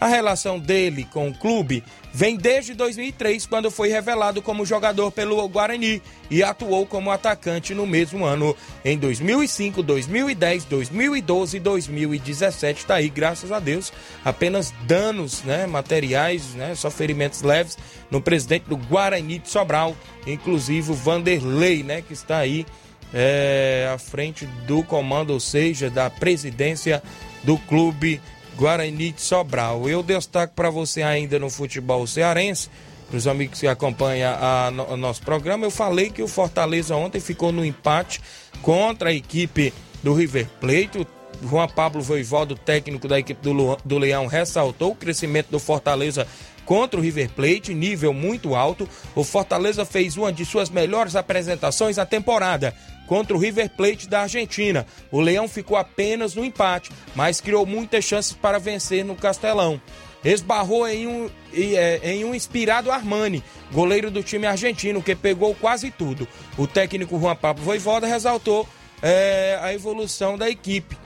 [0.00, 1.84] A relação dele com o clube
[2.14, 6.00] vem desde 2003, quando foi revelado como jogador pelo Guarani
[6.30, 12.78] e atuou como atacante no mesmo ano em 2005, 2010, 2012 e 2017.
[12.78, 13.92] Está aí, graças a Deus,
[14.24, 17.76] apenas danos né, materiais, né, só ferimentos leves
[18.08, 22.64] no presidente do Guarani de Sobral, inclusive o Vanderlei, né, que está aí
[23.12, 27.02] é, à frente do comando, ou seja, da presidência
[27.42, 28.20] do clube
[28.56, 29.88] Guarani de Sobral.
[29.88, 32.68] Eu destaco para você ainda no futebol cearense,
[33.08, 37.20] para os amigos que acompanham a, o nosso programa, eu falei que o Fortaleza ontem
[37.20, 38.20] ficou no empate
[38.62, 40.98] contra a equipe do River Plate.
[40.98, 46.26] O Juan Pablo Voivodo, técnico da equipe do, do Leão, ressaltou o crescimento do Fortaleza
[46.64, 48.88] contra o River Plate, nível muito alto.
[49.14, 52.74] O Fortaleza fez uma de suas melhores apresentações na temporada
[53.06, 54.86] contra o River Plate da Argentina.
[55.10, 59.80] O Leão ficou apenas no empate, mas criou muitas chances para vencer no Castelão.
[60.24, 65.90] Esbarrou em um, é, em um inspirado Armani, goleiro do time argentino, que pegou quase
[65.90, 66.26] tudo.
[66.56, 68.66] O técnico Juan Pablo Voivoda ressaltou
[69.02, 70.96] é, a evolução da equipe.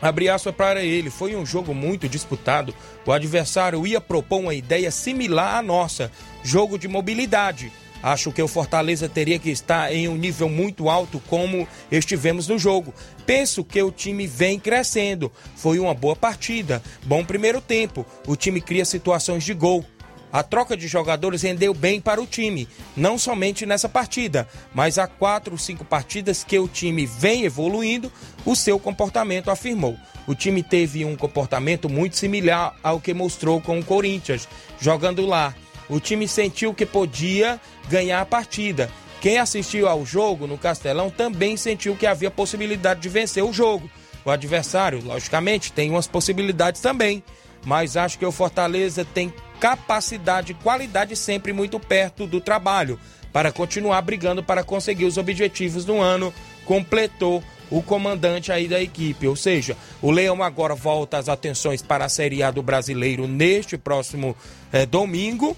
[0.00, 2.72] Abri aspas para ele, foi um jogo muito disputado.
[3.04, 6.12] O adversário ia propor uma ideia similar à nossa,
[6.44, 7.72] jogo de mobilidade.
[8.02, 12.58] Acho que o Fortaleza teria que estar em um nível muito alto como estivemos no
[12.58, 12.94] jogo.
[13.26, 15.32] Penso que o time vem crescendo.
[15.56, 18.06] Foi uma boa partida, bom primeiro tempo.
[18.26, 19.84] O time cria situações de gol.
[20.30, 25.06] A troca de jogadores rendeu bem para o time, não somente nessa partida, mas há
[25.06, 28.12] quatro, cinco partidas que o time vem evoluindo,
[28.44, 29.96] o seu comportamento afirmou.
[30.26, 34.46] O time teve um comportamento muito similar ao que mostrou com o Corinthians,
[34.78, 35.54] jogando lá.
[35.88, 38.90] O time sentiu que podia ganhar a partida.
[39.20, 43.90] Quem assistiu ao jogo no Castelão também sentiu que havia possibilidade de vencer o jogo.
[44.24, 47.22] O adversário, logicamente, tem umas possibilidades também,
[47.64, 52.98] mas acho que o Fortaleza tem capacidade e qualidade sempre muito perto do trabalho
[53.32, 56.32] para continuar brigando para conseguir os objetivos do ano.
[56.64, 62.04] Completou o comandante aí da equipe, ou seja, o Leão agora volta as atenções para
[62.04, 64.36] a Série A do Brasileiro neste próximo
[64.72, 65.56] eh, domingo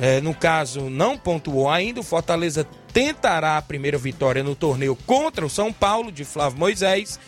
[0.00, 2.00] é, no caso, não pontuou ainda.
[2.00, 7.18] O Fortaleza tentará a primeira vitória no torneio contra o São Paulo, de Flávio Moisés,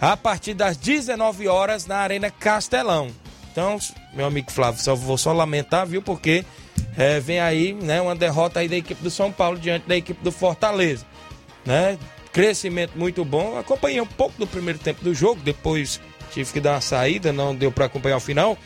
[0.00, 3.10] a partir das 19 horas na Arena Castelão.
[3.50, 3.78] Então,
[4.14, 6.00] meu amigo Flávio, só vou só lamentar, viu?
[6.00, 6.44] Porque
[6.96, 10.22] é, vem aí, né, uma derrota aí da equipe do São Paulo diante da equipe
[10.22, 11.04] do Fortaleza,
[11.64, 11.98] né?
[12.32, 13.58] Crescimento muito bom.
[13.58, 16.00] Acompanhei um pouco do primeiro tempo do jogo, depois
[16.32, 18.56] tive que dar uma saída, não deu para acompanhar o final.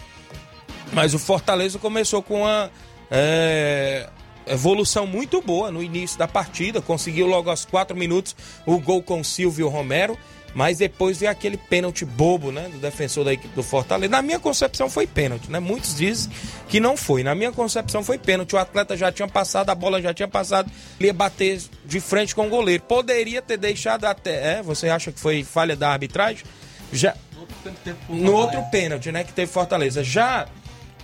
[0.93, 2.71] Mas o Fortaleza começou com uma
[3.11, 4.09] é,
[4.47, 8.35] evolução muito boa no início da partida, conseguiu logo aos quatro minutos
[8.67, 10.19] o gol com Silvio Romero.
[10.55, 12.69] Mas depois veio aquele pênalti bobo, né?
[12.69, 14.09] Do defensor da equipe do Fortaleza.
[14.09, 15.59] Na minha concepção foi pênalti, né?
[15.59, 16.31] Muitos dizem
[16.69, 17.25] que não foi.
[17.25, 18.55] Na minha concepção foi pênalti.
[18.55, 20.71] O atleta já tinha passado, a bola já tinha passado.
[21.01, 22.85] Ele ia bater de frente com o goleiro.
[22.85, 24.59] Poderia ter deixado até.
[24.59, 26.45] É, você acha que foi falha da arbitragem?
[26.93, 27.17] Já.
[28.09, 29.25] No outro pênalti, né?
[29.25, 30.05] Que teve Fortaleza.
[30.05, 30.47] Já.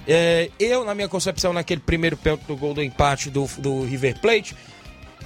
[0.06, 4.18] É, eu, na minha concepção, naquele primeiro pênalti do gol do empate do, do River
[4.20, 4.56] Plate,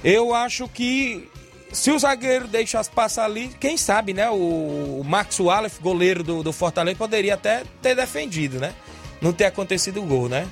[0.03, 1.29] eu acho que
[1.71, 4.29] se o zagueiro deixasse passar ali, quem sabe, né?
[4.29, 8.73] O, o Max Wallace, goleiro do, do Fortaleza, poderia até ter defendido, né?
[9.21, 10.47] Não ter acontecido o gol, né?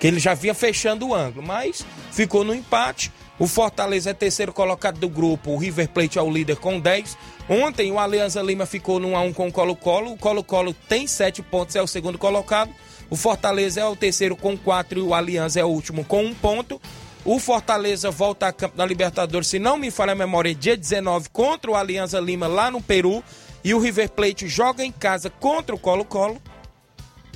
[0.00, 3.12] Que ele já vinha fechando o ângulo, mas ficou no empate.
[3.38, 7.16] O Fortaleza é terceiro colocado do grupo, o River Plate é o líder com 10.
[7.48, 10.12] Ontem o Alianza Lima ficou no 1x1 com o Colo-Colo.
[10.12, 12.72] O Colo-Colo tem 7 pontos, é o segundo colocado.
[13.08, 16.34] O Fortaleza é o terceiro com 4 e o Alianza é o último com 1
[16.34, 16.80] ponto.
[17.24, 21.28] O Fortaleza volta a campo da Libertadores, se não me falha a memória, dia 19
[21.30, 23.22] contra o Alianza Lima lá no Peru.
[23.64, 26.40] E o River Plate joga em casa contra o Colo-Colo.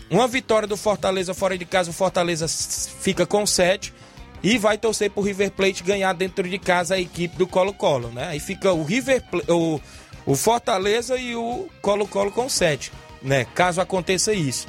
[0.09, 3.93] Uma vitória do Fortaleza fora de casa, o Fortaleza fica com 7
[4.43, 8.29] e vai torcer pro River Plate ganhar dentro de casa a equipe do Colo-Colo, né?
[8.29, 9.81] Aí fica o River o,
[10.25, 12.93] o Fortaleza e o Colo-Colo com 7,
[13.23, 13.45] né?
[13.55, 14.69] Caso aconteça isso.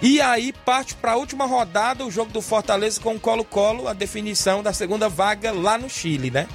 [0.00, 3.92] E aí parte para a última rodada o jogo do Fortaleza com o Colo-Colo, a
[3.92, 6.46] definição da segunda vaga lá no Chile, né?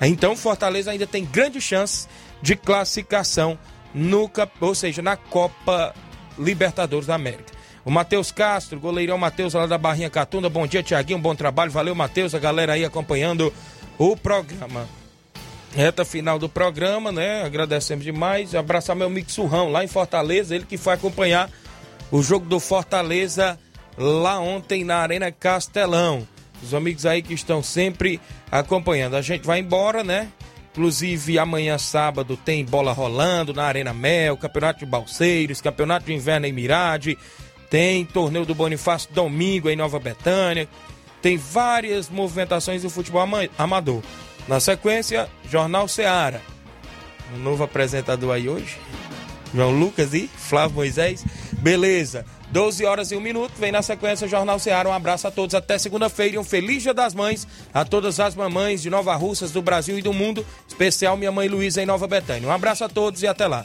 [0.00, 2.06] Então o Fortaleza ainda tem grande chance
[2.40, 3.58] de classificação
[3.94, 5.94] no, ou seja, na Copa
[6.38, 7.52] Libertadores da América.
[7.84, 10.48] O Matheus Castro, goleirão Matheus lá da Barrinha Catunda.
[10.48, 11.18] Bom dia, Tiaguinho.
[11.18, 11.70] Bom trabalho.
[11.70, 12.34] Valeu, Matheus.
[12.34, 13.52] A galera aí acompanhando
[13.98, 14.88] o programa.
[15.74, 17.42] Reta final do programa, né?
[17.42, 18.54] Agradecemos demais.
[18.54, 21.50] Abraçar meu amigo Surrão lá em Fortaleza, ele que foi acompanhar
[22.12, 23.58] o jogo do Fortaleza
[23.96, 26.28] lá ontem na Arena Castelão.
[26.62, 29.16] Os amigos aí que estão sempre acompanhando.
[29.16, 30.28] A gente vai embora, né?
[30.70, 36.46] Inclusive, amanhã, sábado, tem bola rolando na Arena Mel, Campeonato de Balseiros, Campeonato de Inverno
[36.46, 37.18] em Mirade,
[37.68, 40.68] tem torneio do Bonifácio domingo em Nova Betânia.
[41.22, 44.02] Tem várias movimentações do futebol amador.
[44.46, 46.42] Na sequência, Jornal Seara.
[47.34, 48.76] Um novo apresentador aí hoje.
[49.54, 51.24] João Lucas e Flávio Moisés.
[51.58, 52.24] Beleza.
[52.50, 53.52] 12 horas e 1 minuto.
[53.58, 54.88] Vem na sequência o Jornal Seara.
[54.88, 58.34] Um abraço a todos até segunda-feira e um feliz Dia das Mães a todas as
[58.34, 60.44] mamães de Nova Russas, do Brasil e do mundo.
[60.68, 62.48] Especial minha mãe Luísa em Nova Betânia.
[62.48, 63.64] Um abraço a todos e até lá.